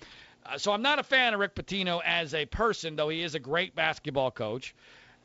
Uh, 0.44 0.58
so 0.58 0.72
I'm 0.72 0.82
not 0.82 0.98
a 0.98 1.04
fan 1.04 1.34
of 1.34 1.40
Rick 1.40 1.54
Pitino 1.54 2.00
as 2.04 2.34
a 2.34 2.44
person, 2.46 2.96
though 2.96 3.08
he 3.08 3.22
is 3.22 3.36
a 3.36 3.40
great 3.40 3.76
basketball 3.76 4.32
coach. 4.32 4.74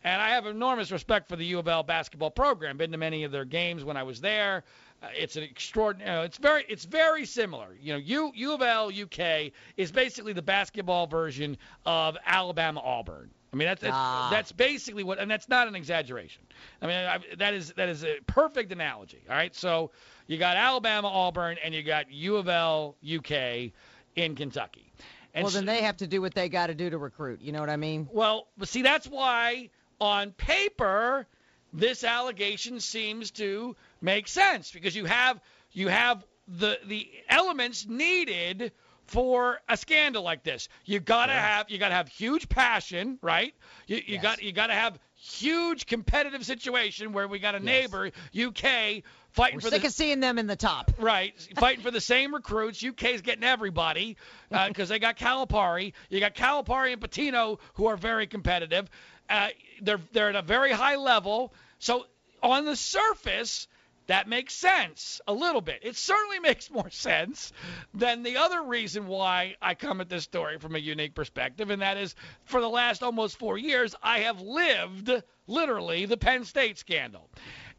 And 0.03 0.21
I 0.21 0.31
have 0.31 0.45
enormous 0.45 0.91
respect 0.91 1.29
for 1.29 1.37
the 1.37 1.45
U 1.45 1.59
of 1.59 1.67
L 1.67 1.81
basketball 1.81 2.29
program. 2.29 2.77
Been 2.77 2.91
to 2.91 2.97
many 2.97 3.23
of 3.23 3.31
their 3.31 3.45
games 3.45 3.83
when 3.85 3.95
I 3.95 4.03
was 4.03 4.19
there. 4.19 4.63
Uh, 5.03 5.07
it's 5.15 5.35
an 5.35 5.43
extraordinary. 5.43 6.25
It's 6.25 6.37
very. 6.37 6.65
It's 6.69 6.85
very 6.85 7.25
similar. 7.25 7.75
You 7.79 7.93
know, 7.93 7.99
U 7.99 8.31
U 8.33 8.53
of 8.53 8.61
L 8.61 8.89
UK 8.89 9.51
is 9.75 9.91
basically 9.91 10.33
the 10.33 10.41
basketball 10.41 11.07
version 11.07 11.57
of 11.85 12.17
Alabama 12.25 12.79
Auburn. 12.79 13.29
I 13.51 13.55
mean, 13.55 13.67
that's 13.67 13.81
that's, 13.81 13.93
ah. 13.95 14.29
that's 14.31 14.51
basically 14.51 15.03
what, 15.03 15.19
and 15.19 15.29
that's 15.29 15.47
not 15.47 15.67
an 15.67 15.75
exaggeration. 15.75 16.41
I 16.81 16.87
mean, 16.87 16.95
I, 16.95 17.19
that 17.37 17.53
is 17.53 17.73
that 17.73 17.89
is 17.89 18.03
a 18.03 18.17
perfect 18.25 18.71
analogy. 18.71 19.21
All 19.29 19.35
right, 19.35 19.53
so 19.53 19.91
you 20.25 20.37
got 20.37 20.57
Alabama 20.57 21.09
Auburn, 21.09 21.57
and 21.63 21.73
you 21.73 21.83
got 21.83 22.11
U 22.11 22.37
of 22.37 22.47
L 22.47 22.95
UK 23.05 23.71
in 24.15 24.35
Kentucky. 24.35 24.91
And 25.35 25.43
well, 25.43 25.51
then 25.51 25.65
they 25.65 25.81
have 25.81 25.97
to 25.97 26.07
do 26.07 26.21
what 26.21 26.33
they 26.33 26.47
got 26.47 26.67
to 26.67 26.75
do 26.75 26.89
to 26.89 26.97
recruit. 26.97 27.41
You 27.41 27.51
know 27.51 27.59
what 27.59 27.69
I 27.69 27.77
mean? 27.77 28.07
Well, 28.11 28.47
see, 28.63 28.83
that's 28.83 29.07
why 29.07 29.69
on 29.99 30.31
paper 30.31 31.27
this 31.73 32.03
allegation 32.03 32.79
seems 32.79 33.31
to 33.31 33.75
make 34.03 34.27
sense 34.27 34.71
because 34.71 34.95
you 34.95 35.05
have 35.05 35.39
you 35.71 35.87
have 35.87 36.23
the 36.47 36.77
the 36.85 37.09
elements 37.29 37.87
needed 37.87 38.71
for 39.05 39.59
a 39.67 39.77
scandal 39.77 40.23
like 40.23 40.43
this. 40.43 40.69
You 40.85 40.99
gotta 40.99 41.33
yeah. 41.33 41.55
have 41.55 41.69
you 41.69 41.77
gotta 41.77 41.95
have 41.95 42.07
huge 42.07 42.49
passion, 42.49 43.17
right? 43.21 43.53
You 43.87 43.97
you 43.97 44.03
yes. 44.15 44.21
got 44.21 44.43
you 44.43 44.51
gotta 44.51 44.73
have 44.73 44.99
huge 45.15 45.85
competitive 45.85 46.45
situation 46.45 47.13
where 47.13 47.27
we 47.27 47.39
got 47.39 47.55
a 47.55 47.59
yes. 47.59 47.65
neighbor 47.65 48.11
UK 48.35 49.03
fighting 49.31 49.57
We're 49.57 49.61
for 49.61 49.69
sick 49.69 49.81
the 49.81 49.87
of 49.87 49.93
seeing 49.93 50.19
them 50.19 50.37
in 50.37 50.47
the 50.47 50.55
top. 50.55 50.91
Right, 50.99 51.33
fighting 51.55 51.83
for 51.83 51.91
the 51.91 52.01
same 52.01 52.33
recruits. 52.33 52.83
UK's 52.83 53.21
getting 53.21 53.43
everybody 53.43 54.17
because 54.49 54.89
uh, 54.91 54.93
they 54.93 54.99
got 54.99 55.17
Calipari. 55.17 55.93
You 56.09 56.19
got 56.19 56.35
Calipari 56.35 56.93
and 56.93 57.01
Pitino 57.01 57.59
who 57.75 57.87
are 57.87 57.97
very 57.97 58.27
competitive. 58.27 58.89
Uh, 59.29 59.49
they're 59.81 60.01
they're 60.11 60.29
at 60.29 60.35
a 60.35 60.41
very 60.41 60.71
high 60.71 60.97
level. 60.97 61.53
So 61.79 62.05
on 62.41 62.65
the 62.65 62.75
surface, 62.75 63.67
that 64.07 64.27
makes 64.27 64.53
sense 64.53 65.21
a 65.27 65.33
little 65.33 65.61
bit. 65.61 65.79
It 65.81 65.95
certainly 65.95 66.39
makes 66.41 66.69
more 66.69 66.89
sense 66.89 67.51
than 67.93 68.23
the 68.23 68.37
other 68.37 68.61
reason 68.63 69.07
why 69.07 69.55
I 69.61 69.75
come 69.75 70.01
at 70.01 70.09
this 70.09 70.23
story 70.23 70.57
from 70.59 70.75
a 70.75 70.79
unique 70.79 71.15
perspective, 71.15 71.69
and 71.69 71.81
that 71.81 71.97
is 71.97 72.15
for 72.45 72.61
the 72.61 72.69
last 72.69 73.03
almost 73.03 73.37
four 73.37 73.57
years, 73.57 73.95
I 74.01 74.19
have 74.19 74.41
lived 74.41 75.11
literally 75.47 76.05
the 76.05 76.17
Penn 76.17 76.45
State 76.45 76.77
scandal. 76.77 77.29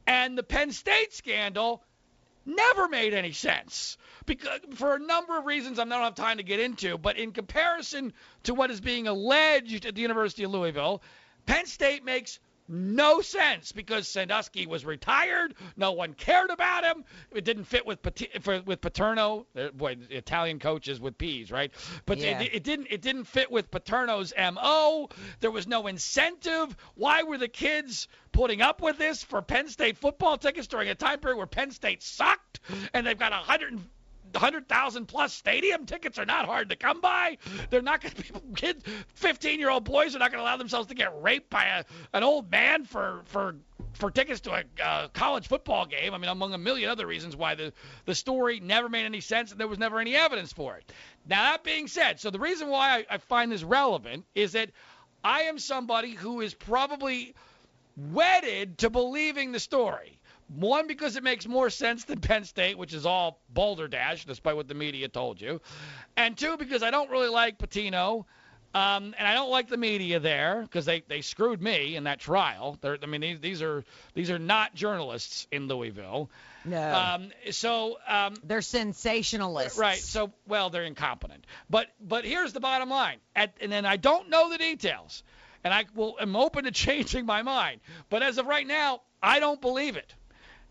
And 0.06 0.37
the 0.37 0.42
Penn 0.42 0.72
State 0.72 1.14
scandal 1.14 1.82
never 2.46 2.88
made 2.88 3.14
any 3.14 3.32
sense 3.32 3.96
because 4.26 4.60
for 4.74 4.94
a 4.94 4.98
number 4.98 5.38
of 5.38 5.46
reasons 5.46 5.78
I 5.78 5.84
don't 5.84 6.02
have 6.02 6.14
time 6.14 6.37
to 6.37 6.42
get 6.42 6.60
into, 6.60 6.98
but 6.98 7.16
in 7.16 7.32
comparison 7.32 8.12
to 8.44 8.54
what 8.54 8.70
is 8.70 8.80
being 8.80 9.06
alleged 9.06 9.87
at 9.87 9.94
the 9.94 10.02
University 10.02 10.44
of 10.44 10.50
Louisville, 10.50 11.02
Penn 11.46 11.66
State 11.66 12.04
makes 12.04 12.38
no 12.68 13.20
sense 13.20 13.72
because 13.72 14.09
Sandusky 14.09 14.66
was 14.66 14.85
retired. 14.85 15.55
No 15.77 15.92
one 15.92 16.14
cared 16.14 16.50
about 16.50 16.85
him. 16.85 17.05
It 17.33 17.44
didn't 17.44 17.64
fit 17.64 17.87
with 17.87 17.98
for, 18.40 18.62
with 18.62 18.81
Paterno. 18.81 19.46
Boy, 19.74 19.96
Italian 20.11 20.59
coaches 20.59 21.00
with 21.00 21.18
peas, 21.18 21.50
right? 21.50 21.72
But 22.07 22.18
yeah. 22.18 22.40
it, 22.40 22.55
it, 22.55 22.64
didn't 22.64 22.88
it 22.90 23.03
didn't 23.03 23.24
fit 23.24 23.50
with 23.50 23.70
Paterno's 23.70 24.33
mo. 24.37 25.09
There 25.40 25.50
was 25.50 25.66
no 25.66 25.87
incentive. 25.87 26.74
Why 26.94 27.22
were 27.22 27.38
the 27.38 27.48
kids 27.48 28.09
putting 28.33 28.62
up 28.62 28.81
with 28.81 28.98
this 28.98 29.22
for 29.22 29.42
Penn 29.42 29.68
State 29.68 29.98
football 29.98 30.38
tickets 30.38 30.66
during 30.66 30.88
a 30.88 30.94
time 30.94 31.20
period 31.20 31.37
where 31.37 31.46
Penn 31.46 31.70
State 31.70 32.03
sucked 32.03 32.61
and 32.92 33.07
they've 33.07 33.18
got 33.18 33.33
a 33.33 33.37
hundred 33.37 33.79
100,000 34.35 35.07
plus 35.07 35.33
stadium 35.33 35.87
tickets 35.87 36.18
are 36.18 36.27
not 36.27 36.47
hard 36.47 36.70
to 36.70 36.77
come 36.77 37.01
by. 37.01 37.38
They're 37.70 37.83
not 37.83 38.01
going 38.01 38.14
to 38.14 38.33
be 38.33 38.40
kids, 38.57 38.85
15 39.14 39.59
year 39.59 39.70
old 39.70 39.85
boys 39.85 40.14
are 40.14 40.18
not 40.18 40.31
going 40.31 40.42
to 40.42 40.44
allow 40.44 40.57
themselves 40.57 40.88
to 40.88 40.94
get 40.94 41.23
raped 41.23 41.51
by 41.51 41.64
a, 41.64 41.85
an 42.12 42.23
old 42.23 42.51
man 42.51 42.85
for 42.85 43.23
for 43.27 43.57
for 43.94 44.11
tickets 44.11 44.40
to 44.40 44.53
a 44.53 44.64
uh, 44.83 45.09
college 45.09 45.47
football 45.47 45.87
game. 45.87 46.14
I 46.14 46.18
mean, 46.18 46.29
among 46.29 46.53
a 46.53 46.59
million 46.59 46.90
other 46.90 47.07
reasons 47.07 47.37
why 47.37 47.55
the 47.55 47.73
the 48.05 48.14
story 48.14 48.61
never 48.61 48.88
made 48.88 49.05
any 49.05 49.20
sense 49.20 49.51
and 49.53 49.61
there 49.61 49.68
was 49.68 49.79
never 49.79 50.01
any 50.01 50.14
evidence 50.16 50.53
for 50.53 50.77
it. 50.77 50.92
Now 51.27 51.53
that 51.53 51.64
being 51.64 51.88
said, 51.88 52.20
so 52.20 52.31
the 52.31 52.40
reason 52.40 52.68
why 52.68 52.99
I, 52.99 53.14
I 53.14 53.18
find 53.18 53.51
this 53.51 53.62
relevant 53.62 54.25
is 54.35 54.53
that 54.53 54.70
I 55.23 55.42
am 55.42 55.59
somebody 55.59 56.11
who 56.11 56.40
is 56.40 56.55
probably 56.55 57.35
wedded 57.97 58.79
to 58.79 58.90
believing 58.90 59.53
the 59.53 59.61
story. 59.61 60.18
One, 60.48 60.87
because 60.87 61.16
it 61.16 61.22
makes 61.22 61.46
more 61.46 61.70
sense 61.70 62.04
than 62.04 62.20
Penn 62.20 62.44
State, 62.44 62.76
which 62.76 62.92
is 62.92 63.07
all 63.07 63.40
Boulder 63.48 63.88
Dash, 63.88 64.24
despite 64.24 64.57
what 64.57 64.68
the 64.68 64.74
media 64.74 65.09
told 65.09 65.40
you. 65.40 65.61
And 66.16 66.37
two, 66.37 66.57
because 66.57 66.83
I 66.83 66.90
don't 66.90 67.11
really 67.11 67.28
like 67.28 67.59
Pitino. 67.59 68.26
Um, 68.74 69.14
and 69.16 69.28
I 69.28 69.35
don't 69.35 69.50
like 69.50 69.68
the 69.68 69.76
media 69.76 70.18
there 70.18 70.62
because 70.62 70.85
they, 70.85 71.04
they 71.07 71.20
screwed 71.20 71.62
me 71.62 71.94
in 71.94 72.04
that 72.04 72.18
trial. 72.18 72.76
They're, 72.80 72.98
I 73.00 73.07
mean, 73.07 73.20
these, 73.20 73.38
these 73.38 73.62
are 73.62 73.85
these 74.14 74.33
are 74.33 74.38
not 74.38 74.74
journalists 74.74 75.46
in 75.52 75.68
Louisville. 75.68 76.28
No. 76.64 76.92
Um, 76.92 77.30
so 77.52 77.98
um, 78.09 78.35
they're 78.42 78.59
sensationalists. 78.59 79.78
Right. 79.78 79.98
So 79.98 80.33
well, 80.48 80.70
they're 80.70 80.83
incompetent. 80.83 81.46
But 81.70 81.87
but 82.00 82.24
here's 82.24 82.52
the 82.52 82.59
bottom 82.59 82.90
line. 82.90 83.18
At, 83.37 83.54
and 83.61 83.70
then 83.70 83.87
I 83.87 83.96
don't 83.96 84.28
know 84.28 84.50
the 84.50 84.59
details, 84.59 85.22
and 85.62 85.72
I 85.72 85.85
will 85.94 86.16
am 86.20 86.35
open 86.35 86.64
to 86.64 86.70
changing 86.72 87.26
my 87.26 87.42
mind. 87.42 87.80
But 88.11 88.24
as 88.24 88.38
of 88.38 88.46
right 88.46 88.66
now, 88.66 89.02
I 89.22 89.38
don't 89.38 89.61
believe 89.61 89.96
it. 89.96 90.12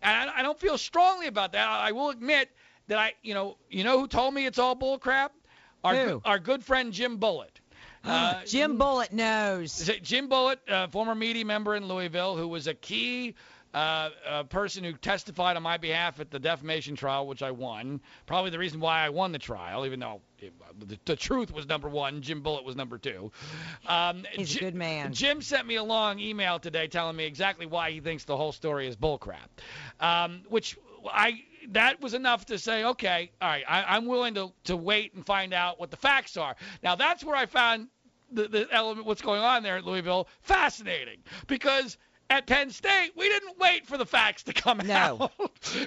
And 0.04 0.30
I, 0.30 0.40
I 0.40 0.42
don't 0.42 0.60
feel 0.60 0.78
strongly 0.78 1.26
about 1.26 1.52
that. 1.52 1.66
I, 1.66 1.88
I 1.88 1.92
will 1.92 2.10
admit 2.10 2.50
that 2.88 2.98
I, 2.98 3.14
you 3.22 3.34
know, 3.34 3.56
you 3.70 3.82
know 3.82 3.98
who 3.98 4.06
told 4.06 4.34
me 4.34 4.46
it's 4.46 4.58
all 4.58 4.74
bull 4.74 4.98
crap? 4.98 5.32
Our, 5.82 5.94
Who? 5.96 6.22
our 6.24 6.38
good 6.38 6.62
friend 6.64 6.92
Jim 6.92 7.16
Bullitt. 7.16 7.60
Uh, 8.06 8.44
Jim 8.44 8.76
Bullitt 8.76 9.14
knows. 9.14 9.90
Jim 10.02 10.28
Bullitt, 10.28 10.60
uh, 10.68 10.88
former 10.88 11.14
media 11.14 11.42
member 11.46 11.74
in 11.74 11.88
Louisville, 11.88 12.36
who 12.36 12.46
was 12.48 12.66
a 12.66 12.74
key 12.74 13.34
uh, 13.74 14.10
a 14.26 14.44
person 14.44 14.84
who 14.84 14.92
testified 14.92 15.56
on 15.56 15.62
my 15.62 15.76
behalf 15.76 16.20
at 16.20 16.30
the 16.30 16.38
defamation 16.38 16.94
trial, 16.94 17.26
which 17.26 17.42
I 17.42 17.50
won. 17.50 18.00
Probably 18.24 18.50
the 18.50 18.58
reason 18.58 18.78
why 18.78 19.04
I 19.04 19.08
won 19.08 19.32
the 19.32 19.38
trial, 19.38 19.84
even 19.84 19.98
though 19.98 20.20
it, 20.38 20.52
the, 20.78 20.98
the, 21.04 21.16
truth 21.16 21.52
was 21.52 21.66
number 21.66 21.88
one, 21.88 22.22
Jim 22.22 22.40
Bullitt 22.40 22.64
was 22.64 22.76
number 22.76 22.98
two. 22.98 23.32
Um, 23.86 24.24
He's 24.32 24.50
J- 24.50 24.60
a 24.60 24.70
good 24.70 24.76
man. 24.76 25.12
Jim 25.12 25.42
sent 25.42 25.66
me 25.66 25.74
a 25.74 25.82
long 25.82 26.20
email 26.20 26.60
today 26.60 26.86
telling 26.86 27.16
me 27.16 27.24
exactly 27.24 27.66
why 27.66 27.90
he 27.90 27.98
thinks 27.98 28.24
the 28.24 28.36
whole 28.36 28.52
story 28.52 28.86
is 28.86 28.96
bullcrap, 28.96 29.48
um, 29.98 30.42
which 30.48 30.78
I 31.06 31.42
that 31.70 32.00
was 32.00 32.14
enough 32.14 32.46
to 32.46 32.58
say, 32.58 32.84
okay, 32.84 33.32
all 33.40 33.48
right, 33.48 33.64
I, 33.66 33.96
I'm 33.96 34.06
willing 34.06 34.34
to, 34.34 34.52
to 34.64 34.76
wait 34.76 35.14
and 35.14 35.24
find 35.24 35.52
out 35.52 35.80
what 35.80 35.90
the 35.90 35.96
facts 35.96 36.36
are. 36.36 36.54
Now 36.82 36.94
that's 36.94 37.24
where 37.24 37.36
I 37.36 37.46
found 37.46 37.88
the, 38.30 38.48
the 38.48 38.68
element, 38.70 39.06
what's 39.06 39.22
going 39.22 39.40
on 39.40 39.62
there 39.62 39.78
at 39.78 39.84
Louisville, 39.84 40.28
fascinating 40.42 41.18
because 41.46 41.96
at 42.30 42.46
Penn 42.46 42.70
State, 42.70 43.12
we 43.16 43.28
didn't 43.28 43.58
wait 43.58 43.86
for 43.86 43.98
the 43.98 44.06
facts 44.06 44.44
to 44.44 44.52
come 44.52 44.78
no. 44.78 44.94
out. 44.94 45.32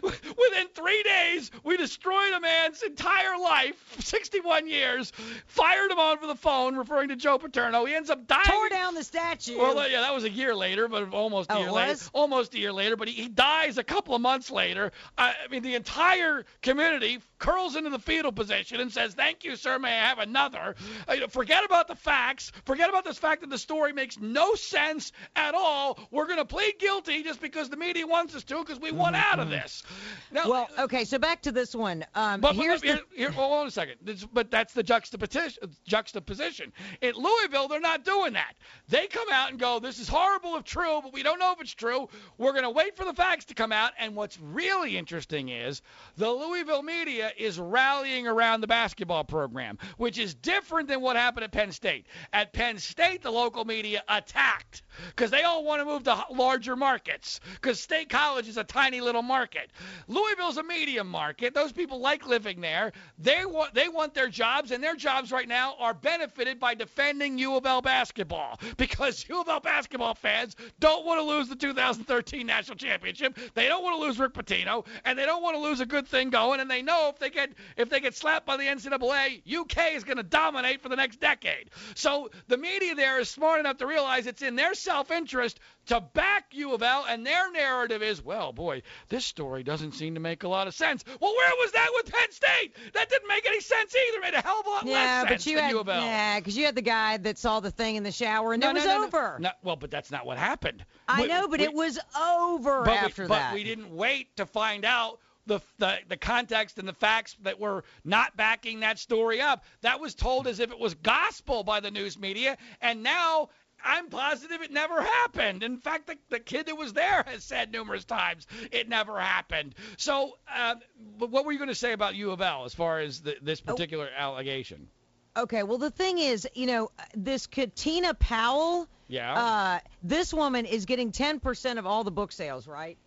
Within 0.04 0.68
three 0.74 1.04
days, 1.04 1.52
we 1.64 1.78
destroyed 1.78 2.34
a 2.34 2.40
man's 2.40 2.84
entire 2.84 3.38
life, 3.38 3.96
61 4.00 4.68
years, 4.68 5.12
fired 5.48 5.92
him 5.92 6.00
over 6.00 6.28
the 6.28 6.36
phone, 6.36 6.76
referring 6.76 7.10
to 7.10 7.16
Joe 7.16 7.38
Paterno. 7.38 7.86
He 7.86 7.96
ends 7.96 8.10
up 8.10 8.28
dying. 8.28 8.46
Tore 8.46 8.70
down 8.70 8.94
the 8.96 9.04
statue. 9.04 9.58
Well, 9.58 9.90
yeah, 9.90 10.02
that 10.02 10.14
was 10.14 10.24
a 10.24 10.30
year 10.30 10.56
later, 10.56 10.88
but 10.88 11.14
almost 11.14 11.50
a 11.50 11.56
oh, 11.56 11.60
year 11.60 11.72
later. 11.72 12.00
Almost 12.14 12.54
a 12.54 12.60
year 12.60 12.74
later, 12.74 12.96
but 12.96 13.08
he, 13.08 13.14
he 13.24 13.28
dies 13.30 13.78
a 13.78 13.84
couple 13.84 14.16
of 14.16 14.22
months 14.22 14.52
later. 14.52 14.92
I, 15.18 15.34
I 15.44 15.48
mean, 15.50 15.64
the 15.64 15.76
entire 15.76 16.46
community 16.62 17.20
curls 17.40 17.76
into 17.76 17.90
the 17.90 18.00
fetal 18.00 18.32
position 18.32 18.80
and 18.80 18.92
says, 18.92 19.14
"Thank 19.14 19.44
you, 19.44 19.56
sir. 19.56 19.80
May 19.80 19.94
I 19.94 20.08
have 20.08 20.20
another?" 20.20 20.76
Uh, 21.08 21.28
forget 21.30 21.64
about 21.66 21.88
the 21.88 21.96
facts. 21.96 22.52
Forget 22.66 22.90
about 22.90 23.06
this 23.06 23.18
fact 23.18 23.42
that 23.42 23.50
the 23.50 23.58
story 23.58 23.94
makes 23.94 24.20
no 24.20 24.56
sense 24.56 25.12
at 25.36 25.56
all. 25.56 26.00
We're 26.12 26.27
going 26.28 26.40
to 26.40 26.46
plead 26.46 26.80
guilty 26.80 27.24
just 27.24 27.42
because 27.42 27.70
the 27.70 27.78
media 27.78 28.06
wants 28.06 28.36
us 28.36 28.44
to, 28.46 28.60
because 28.60 28.80
we 28.80 28.92
want 28.92 29.16
mm-hmm. 29.16 29.34
out 29.34 29.40
of 29.40 29.50
this. 29.50 29.84
Now, 30.32 30.50
well, 30.50 30.70
okay. 30.80 31.06
So 31.06 31.18
back 31.18 31.42
to 31.44 31.52
this 31.52 31.74
one. 31.74 32.06
Um, 32.16 32.42
but, 32.42 32.56
here's 32.56 32.82
but, 32.82 32.88
here, 32.88 33.00
the... 33.12 33.18
here, 33.18 33.32
hold 33.32 33.54
on 33.54 33.68
a 33.68 33.72
second. 33.72 33.96
This, 34.02 34.26
but 34.26 34.52
that's 34.52 34.74
the 34.74 34.84
juxtaposition. 34.84 35.72
Juxtaposition. 35.86 36.74
At 37.02 37.16
Louisville, 37.16 37.68
they're 37.68 37.80
not 37.80 38.06
doing 38.06 38.34
that. 38.34 38.54
They 38.88 39.08
come 39.08 39.28
out 39.32 39.52
and 39.52 39.60
go, 39.60 39.80
"This 39.80 40.00
is 40.00 40.08
horrible 40.08 40.56
if 40.58 40.64
true, 40.64 41.00
but 41.02 41.14
we 41.14 41.24
don't 41.24 41.40
know 41.40 41.52
if 41.54 41.62
it's 41.62 41.74
true. 41.74 42.10
We're 42.38 42.52
going 42.54 42.64
to 42.64 42.70
wait 42.70 42.96
for 42.96 43.06
the 43.06 43.14
facts 43.14 43.46
to 43.46 43.54
come 43.54 43.72
out." 43.72 43.92
And 44.00 44.16
what's 44.16 44.40
really 44.40 44.98
interesting 44.98 45.50
is 45.50 45.82
the 46.18 46.30
Louisville 46.30 46.84
media 46.84 47.32
is 47.38 47.60
rallying 47.60 48.28
around 48.28 48.62
the 48.62 48.68
basketball 48.68 49.24
program, 49.24 49.78
which 49.98 50.18
is 50.18 50.36
different 50.36 50.88
than 50.88 51.02
what 51.02 51.16
happened 51.16 51.44
at 51.44 51.52
Penn 51.52 51.72
State. 51.72 52.08
At 52.34 52.54
Penn 52.54 52.78
State, 52.78 53.22
the 53.22 53.32
local 53.32 53.66
media 53.66 54.04
attacked 54.08 54.84
because 55.10 55.32
they 55.32 55.44
all 55.44 55.64
want 55.64 55.82
to 55.82 55.86
move 55.86 56.04
to 56.04 56.17
larger 56.32 56.76
markets 56.76 57.40
because 57.56 57.80
State 57.80 58.10
College 58.10 58.48
is 58.48 58.58
a 58.58 58.64
tiny 58.64 59.02
little 59.02 59.22
market. 59.22 59.72
Louisville's 60.08 60.58
a 60.58 60.64
medium 60.64 61.08
market. 61.08 61.54
Those 61.54 61.72
people 61.72 62.00
like 62.00 62.28
living 62.28 62.62
there. 62.62 62.94
They 63.18 63.46
want 63.46 63.74
they 63.74 63.90
want 63.90 64.14
their 64.14 64.30
jobs, 64.30 64.72
and 64.72 64.84
their 64.84 64.96
jobs 64.96 65.32
right 65.32 65.48
now 65.48 65.76
are 65.80 65.94
benefited 65.94 66.60
by 66.60 66.76
defending 66.76 67.38
U 67.38 67.56
of 67.56 67.66
L 67.66 67.82
basketball 67.82 68.60
because 68.78 69.26
U 69.30 69.42
of 69.42 69.48
L 69.48 69.60
basketball 69.60 70.16
fans 70.16 70.56
don't 70.80 71.06
want 71.06 71.20
to 71.20 71.24
lose 71.26 71.50
the 71.50 71.56
2013 71.56 72.46
national 72.46 72.78
championship. 72.78 73.38
They 73.54 73.68
don't 73.68 73.84
want 73.84 74.00
to 74.00 74.06
lose 74.06 74.20
Rick 74.20 74.34
Pitino, 74.34 74.86
and 75.06 75.18
they 75.18 75.26
don't 75.26 75.44
want 75.44 75.56
to 75.56 75.62
lose 75.62 75.80
a 75.80 75.86
good 75.86 76.08
thing 76.08 76.30
going. 76.30 76.60
And 76.60 76.70
they 76.70 76.82
know 76.82 77.10
if 77.10 77.20
they 77.20 77.30
get 77.30 77.52
if 77.76 77.90
they 77.90 78.00
get 78.00 78.16
slapped 78.16 78.46
by 78.46 78.58
the 78.58 78.64
NCAA, 78.64 79.42
UK 79.48 79.94
is 79.94 80.04
going 80.04 80.18
to 80.18 80.24
dominate 80.24 80.82
for 80.82 80.90
the 80.90 80.96
next 80.96 81.20
decade. 81.20 81.70
So 81.96 82.30
the 82.48 82.58
media 82.58 82.96
there 82.96 83.20
is 83.20 83.30
smart 83.30 83.60
enough 83.60 83.78
to 83.78 83.88
realize 83.88 84.28
it's 84.28 84.42
in 84.42 84.56
their 84.56 84.74
self-interest 84.74 85.60
to 85.88 86.02
back 86.14 86.46
U 86.52 86.74
of 86.74 86.84
L, 86.84 87.06
and 87.08 87.26
their 87.26 87.52
narrative 87.52 88.02
is, 88.02 88.24
well, 88.24 88.52
boy, 88.54 88.82
this 89.10 89.26
story 89.26 89.64
doesn't 89.64 89.94
seem 89.94 90.14
to 90.16 90.20
make 90.20 90.44
a 90.44 90.48
lot 90.48 90.68
of 90.68 90.74
sense. 90.74 91.04
Well, 91.20 91.34
where 91.34 91.52
was 91.60 91.72
that 91.74 91.90
with 91.96 92.12
Penn 92.12 92.32
State? 92.32 92.76
That 92.94 93.10
didn't 93.10 93.28
make 93.28 93.46
any 93.46 93.60
sense 93.62 93.96
either. 93.96 94.18
It 94.18 94.22
made 94.22 94.34
a 94.34 94.42
hell 94.42 94.60
of 94.62 94.66
a 94.66 94.70
lot 94.70 94.86
yeah, 94.86 95.22
less 95.22 95.30
sense 95.30 95.48
you 95.48 95.56
than 95.56 95.64
had, 95.66 95.72
U 95.72 95.80
of 95.80 95.90
L. 95.90 96.02
Yeah, 96.02 96.40
because 96.40 96.58
you 96.58 96.66
had 96.66 96.76
the 96.76 96.82
guy 96.82 97.18
that 97.18 97.38
saw 97.38 97.60
the 97.60 97.72
thing 97.72 97.96
in 97.96 98.04
the 98.04 98.12
shower, 98.12 98.54
and 98.54 98.62
no, 98.62 98.70
it 98.70 98.76
was 98.76 98.86
no, 98.86 99.00
no, 99.00 99.06
over. 99.08 99.38
No, 99.40 99.52
well, 99.64 99.76
but 99.76 99.92
that's 99.92 100.12
not 100.12 100.26
what 100.26 100.38
happened. 100.38 100.86
I 101.08 101.22
We- 101.24 101.28
know, 101.28 101.48
but 101.48 101.60
we- 101.60 101.66
it 101.66 101.74
was 101.74 102.00
over 102.20 102.84
but 102.84 102.98
after 102.98 103.24
we, 103.24 103.28
that. 103.30 103.52
But 103.52 103.56
we 103.56 103.64
didn't 103.64 103.96
wait 103.96 104.36
to 104.38 104.46
find 104.46 104.86
out 104.86 105.20
the, 105.46 105.62
the 105.78 106.00
the 106.10 106.18
context 106.18 106.78
and 106.78 106.88
the 106.88 106.94
facts 106.94 107.38
that 107.44 107.58
were 107.58 107.86
not 108.04 108.36
backing 108.36 108.82
that 108.82 109.00
story 109.00 109.40
up. 109.40 109.64
That 109.82 110.00
was 110.02 110.14
told 110.14 110.46
as 110.46 110.60
if 110.60 110.72
it 110.72 110.80
was 110.80 110.94
gospel 110.96 111.64
by 111.64 111.80
the 111.80 111.92
news 111.92 112.18
media, 112.20 112.58
and 112.82 113.04
now. 113.04 113.50
I'm 113.84 114.10
positive 114.10 114.62
it 114.62 114.72
never 114.72 115.02
happened. 115.02 115.64
In 115.64 115.78
fact, 115.78 116.08
the, 116.08 116.16
the 116.30 116.40
kid 116.40 116.66
that 116.66 116.76
was 116.78 116.94
there 116.94 117.24
has 117.26 117.44
said 117.44 117.72
numerous 117.72 118.06
times 118.06 118.48
it 118.72 118.90
never 118.90 119.20
happened. 119.20 119.76
So, 119.98 120.34
uh, 120.54 120.76
but 121.18 121.30
what 121.30 121.46
were 121.46 121.52
you 121.52 121.58
going 121.60 121.70
to 121.70 121.76
say 121.76 121.94
about 121.94 122.16
U 122.16 122.32
of 122.32 122.42
L 122.42 122.66
as 122.66 122.74
far 122.74 123.00
as 123.00 123.22
the, 123.22 123.36
this 123.42 123.62
Oh. 123.68 123.72
particular 123.72 124.10
allegation? 124.16 124.88
Okay, 125.36 125.62
well 125.64 125.78
the 125.78 125.92
thing 125.92 126.18
is, 126.18 126.48
you 126.56 126.66
know, 126.66 126.90
this 127.14 127.46
Katina 127.48 128.14
Powell, 128.16 128.88
Yeah, 129.08 129.34
uh, 129.34 129.80
this 130.02 130.34
woman 130.34 130.66
is 130.66 130.86
getting 130.86 131.12
10% 131.12 131.78
of 131.78 131.86
all 131.86 132.04
the 132.04 132.12
book 132.12 132.32
sales, 132.32 132.68
right? 132.68 132.98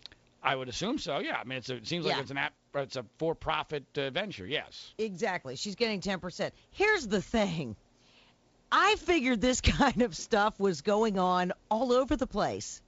I 0.43 0.55
would 0.55 0.69
assume 0.69 0.97
so. 0.97 1.19
Yeah, 1.19 1.37
I 1.39 1.43
mean, 1.43 1.59
it's 1.59 1.69
a, 1.69 1.75
it 1.75 1.87
seems 1.87 2.05
like 2.05 2.15
Yeah. 2.15 2.21
it's 2.21 2.31
an 2.31 2.37
app, 2.37 2.53
it's 2.73 2.95
a 2.95 3.05
for-profit 3.19 3.85
uh, 3.97 4.09
venture. 4.09 4.47
Yes. 4.47 4.93
Exactly. 4.97 5.55
She's 5.55 5.75
getting 5.75 6.01
10%. 6.01 6.51
Here's 6.71 7.05
the 7.07 7.21
thing. 7.21 7.75
I 8.71 8.95
figured 8.99 9.41
this 9.41 9.61
kind 9.79 10.01
of 10.01 10.15
stuff 10.15 10.59
was 10.59 10.81
going 10.81 11.19
on 11.19 11.51
all 11.69 11.91
over 11.93 12.15
the 12.15 12.27
place. 12.27 12.81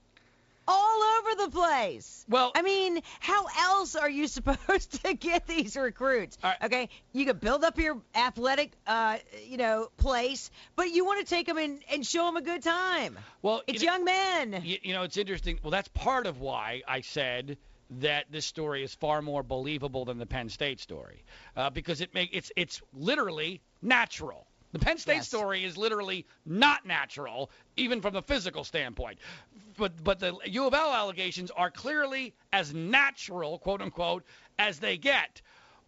All 0.66 1.02
over 1.18 1.44
the 1.44 1.50
place. 1.50 2.24
Well, 2.26 2.50
I 2.54 2.62
mean, 2.62 3.00
how 3.20 3.44
else 3.60 3.96
are 3.96 4.08
you 4.08 4.26
supposed 4.28 5.04
to 5.04 5.12
get 5.12 5.46
these 5.46 5.76
recruits? 5.76 6.38
Right. 6.42 6.56
Okay, 6.64 6.88
you 7.12 7.26
can 7.26 7.36
build 7.36 7.64
up 7.64 7.78
your 7.78 7.98
athletic, 8.14 8.72
uh, 8.86 9.18
you 9.46 9.58
know, 9.58 9.90
place, 9.98 10.50
but 10.74 10.90
you 10.90 11.04
want 11.04 11.20
to 11.20 11.26
take 11.26 11.46
them 11.46 11.58
and, 11.58 11.80
and 11.92 12.06
show 12.06 12.24
them 12.24 12.36
a 12.36 12.42
good 12.42 12.62
time. 12.62 13.18
well, 13.42 13.62
It's 13.66 13.82
you 13.82 13.88
know- 13.88 13.92
young 13.96 14.04
men. 14.06 14.62
You, 14.64 14.78
you 14.82 14.92
know, 14.94 15.02
it's 15.02 15.18
interesting. 15.18 15.58
Well, 15.62 15.70
that's 15.70 15.88
part 15.88 16.26
of 16.26 16.40
why 16.40 16.80
I 16.88 17.02
said 17.02 17.58
that 18.00 18.24
this 18.30 18.46
story 18.46 18.82
is 18.82 18.94
far 18.94 19.20
more 19.20 19.42
believable 19.42 20.06
than 20.06 20.16
the 20.16 20.24
Penn 20.26 20.48
State 20.48 20.80
story, 20.80 21.22
uh, 21.56 21.68
because 21.68 22.00
it 22.00 22.14
make 22.14 22.30
it's 22.32 22.50
it's 22.56 22.80
literally 22.94 23.60
natural. 23.82 24.46
The 24.74 24.80
Penn 24.80 24.98
State 24.98 25.14
Yes. 25.14 25.28
story 25.28 25.64
is 25.64 25.76
literally 25.76 26.26
not 26.44 26.84
natural, 26.84 27.48
even 27.76 28.00
from 28.00 28.12
the 28.12 28.22
physical 28.22 28.64
standpoint. 28.64 29.20
But 29.76 30.02
but 30.02 30.18
the 30.18 30.36
U 30.46 30.66
of 30.66 30.74
L 30.74 30.92
allegations 30.92 31.52
are 31.52 31.70
clearly 31.70 32.34
as 32.52 32.74
natural, 32.74 33.60
quote 33.60 33.80
unquote, 33.80 34.24
as 34.58 34.80
they 34.80 34.96
get. 34.96 35.42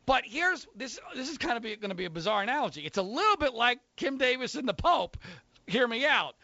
But 0.07 0.24
here's 0.24 0.68
this. 0.76 1.01
This 1.16 1.28
is 1.28 1.37
kind 1.37 1.57
of 1.57 1.64
going 1.64 1.89
to 1.89 1.97
be 1.97 2.05
a 2.05 2.11
bizarre 2.11 2.43
analogy. 2.45 2.82
It's 2.82 2.97
a 2.97 3.03
little 3.03 3.37
bit 3.37 3.55
like 3.55 3.80
Kim 3.97 4.18
Davis 4.18 4.55
and 4.55 4.68
the 4.68 4.74
Pope. 4.74 5.16
Hear 5.66 5.89
me 5.89 6.07
out. 6.07 6.37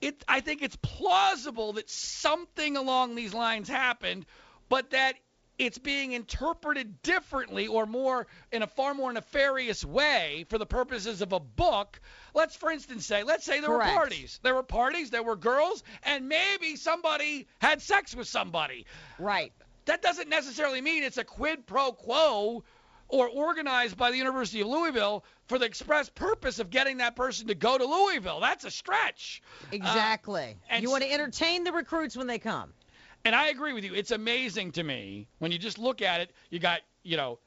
It. 0.00 0.24
I 0.26 0.40
think 0.40 0.62
it's 0.62 0.76
plausible 0.82 1.74
that 1.74 1.88
something 1.88 2.76
along 2.76 3.14
these 3.14 3.34
lines 3.34 3.68
happened, 3.68 4.26
but 4.68 4.90
that 4.90 5.14
it's 5.58 5.78
being 5.78 6.12
interpreted 6.12 7.02
differently 7.02 7.66
or 7.66 7.86
more 7.86 8.26
in 8.50 8.62
a 8.62 8.66
far 8.66 8.94
more 8.94 9.12
nefarious 9.12 9.84
way 9.84 10.44
for 10.48 10.58
the 10.58 10.66
purposes 10.66 11.20
of 11.22 11.32
a 11.32 11.40
book. 11.40 12.00
Let's, 12.34 12.56
for 12.56 12.70
instance, 12.70 13.06
say, 13.06 13.22
let's 13.22 13.44
say 13.44 13.60
there 13.60 13.68
Correct. 13.70 13.90
were 13.92 13.96
parties. 13.96 14.40
There 14.42 14.54
were 14.54 14.62
parties. 14.62 15.10
There 15.10 15.22
were 15.22 15.36
girls, 15.36 15.82
and 16.04 16.28
maybe 16.28 16.76
somebody 16.76 17.46
had 17.60 17.82
sex 17.82 18.14
with 18.16 18.28
somebody 18.28 18.86
Right. 19.18 19.52
that 19.84 20.02
doesn't 20.02 20.28
necessarily 20.28 20.80
mean 20.80 21.02
it's 21.02 21.18
a 21.18 21.24
quid 21.24 21.66
pro 21.66 21.92
quo 21.92 22.64
or 23.08 23.28
organized 23.28 23.98
by 23.98 24.10
the 24.10 24.16
University 24.16 24.62
of 24.62 24.68
Louisville 24.68 25.22
for 25.46 25.58
the 25.58 25.66
express 25.66 26.08
purpose 26.08 26.58
of 26.60 26.70
getting 26.70 26.96
that 26.96 27.14
person 27.14 27.48
to 27.48 27.54
go 27.54 27.76
to 27.76 27.84
Louisville. 27.84 28.40
That's 28.40 28.64
a 28.64 28.70
stretch. 28.70 29.42
Uh, 29.64 29.66
Exactly. 29.72 30.56
and 30.70 30.82
you 30.82 30.90
want 30.90 31.02
to 31.02 31.12
entertain 31.12 31.62
the 31.64 31.72
recruits 31.72 32.16
when 32.16 32.26
they 32.26 32.38
come. 32.38 32.72
And 33.24 33.34
I 33.34 33.48
agree 33.48 33.72
with 33.72 33.84
you. 33.84 33.94
It's 33.94 34.10
amazing 34.10 34.72
to 34.72 34.82
me 34.82 35.28
when 35.38 35.52
you 35.52 35.58
just 35.58 35.78
look 35.78 36.02
at 36.02 36.20
it. 36.20 36.30
You 36.50 36.58
got, 36.58 36.80
you 37.02 37.16
know, 37.16 37.38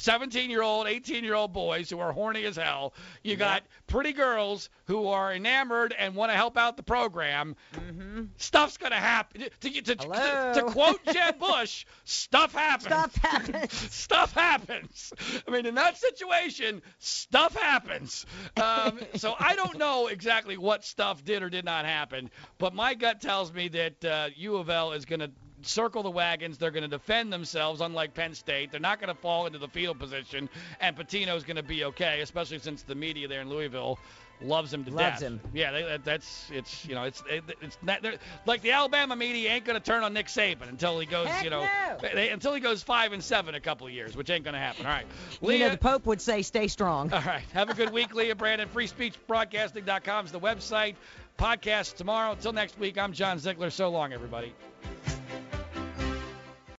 17 0.00 0.48
year 0.48 0.62
old, 0.62 0.86
18 0.86 1.24
year 1.24 1.34
old 1.34 1.52
boys 1.52 1.90
who 1.90 2.00
are 2.00 2.12
horny 2.12 2.44
as 2.44 2.56
hell. 2.56 2.94
You 3.22 3.36
got 3.36 3.62
pretty 3.86 4.12
girls 4.12 4.70
who 4.86 5.08
are 5.08 5.32
enamored 5.32 5.94
and 5.96 6.14
want 6.14 6.32
to 6.32 6.36
help 6.36 6.56
out 6.56 6.78
the 6.78 6.82
program. 6.82 7.54
Mm-hmm. 7.74 8.24
Stuff's 8.38 8.78
going 8.78 8.92
to 8.92 8.98
happen. 8.98 9.42
To, 9.42 9.70
to, 9.70 9.82
to, 9.82 9.94
to, 9.96 10.62
quote 10.68 11.04
Jeb 11.12 11.38
Bush, 11.38 11.84
stuff 12.04 12.54
happens. 12.54 12.86
Stuff 12.86 13.14
happens. 13.16 13.72
stuff 13.92 14.32
happens. 14.32 15.12
I 15.46 15.50
mean, 15.50 15.66
in 15.66 15.74
that 15.74 15.98
situation, 15.98 16.80
stuff 16.98 17.54
happens. 17.54 18.24
Um, 18.56 19.00
so 19.16 19.34
I 19.38 19.54
don't 19.54 19.78
know 19.78 20.06
exactly 20.06 20.56
what 20.56 20.82
stuff 20.84 21.22
did 21.24 21.42
or 21.42 21.50
did 21.50 21.66
not 21.66 21.84
happen, 21.84 22.30
but 22.56 22.74
my 22.74 22.94
gut 22.94 23.20
tells 23.20 23.52
me 23.52 23.68
that 23.68 24.04
uh, 24.04 24.28
U 24.36 24.56
of 24.56 24.70
L 24.70 24.92
is 24.92 25.04
going 25.04 25.20
to 25.20 25.30
circle 25.62 26.02
the 26.02 26.10
wagons. 26.10 26.58
They're 26.58 26.70
going 26.70 26.82
to 26.82 26.88
defend 26.88 27.32
themselves, 27.32 27.80
unlike 27.80 28.14
Penn 28.14 28.34
State. 28.34 28.70
They're 28.70 28.80
not 28.80 29.00
going 29.00 29.14
to 29.14 29.20
fall 29.20 29.46
into 29.46 29.58
the 29.58 29.68
field 29.68 29.98
position, 29.98 30.48
and 30.80 30.96
Pitino's 30.96 31.44
going 31.44 31.56
to 31.56 31.62
be 31.62 31.84
okay, 31.84 32.20
especially 32.20 32.58
since 32.58 32.82
the 32.82 32.94
media 32.94 33.28
there 33.28 33.40
in 33.40 33.48
Louisville 33.48 33.98
loves 34.42 34.72
him 34.72 34.84
to 34.86 34.90
Loves 34.90 35.20
death. 35.20 35.28
him. 35.28 35.40
Yeah, 35.52 35.70
they, 35.70 35.82
that, 35.82 36.02
that's 36.02 36.48
it's 36.50 36.86
you 36.86 36.94
know 36.94 37.02
it's 37.04 37.22
it, 37.28 37.44
it's 37.60 37.76
not, 37.82 38.02
like 38.46 38.62
the 38.62 38.70
Alabama 38.72 39.14
media 39.14 39.50
ain't 39.52 39.66
going 39.66 39.78
to 39.78 39.84
turn 39.84 40.02
on 40.02 40.14
Nick 40.14 40.28
Saban 40.28 40.70
until 40.70 40.98
he 40.98 41.04
goes 41.04 41.26
Heck 41.28 41.44
you 41.44 41.50
know 41.50 41.60
no. 41.60 42.08
they- 42.14 42.30
until 42.30 42.54
he 42.54 42.60
goes 42.60 42.82
five 42.82 43.12
and 43.12 43.22
seven 43.22 43.54
a 43.54 43.60
couple 43.60 43.86
of 43.86 43.92
years, 43.92 44.16
which 44.16 44.30
ain't 44.30 44.44
going 44.44 44.54
to 44.54 44.58
happen. 44.60 44.86
All 44.86 44.92
right, 44.92 45.04
You 45.42 45.58
know, 45.58 45.68
the 45.68 45.76
Pope 45.76 46.06
would 46.06 46.22
say, 46.22 46.40
stay 46.40 46.68
strong. 46.68 47.12
all 47.12 47.20
right, 47.20 47.44
have 47.52 47.68
a 47.68 47.74
good 47.74 47.92
week, 47.92 48.14
Leah 48.14 48.34
Brandon. 48.34 48.66
FreeSpeechBroadcasting.com 48.74 50.24
is 50.24 50.32
the 50.32 50.40
website. 50.40 50.94
Podcast 51.38 51.96
tomorrow. 51.96 52.32
Until 52.32 52.52
next 52.54 52.78
week, 52.78 52.96
I'm 52.98 53.12
John 53.12 53.38
Ziegler. 53.38 53.68
So 53.70 53.90
long, 53.90 54.12
everybody. 54.14 54.54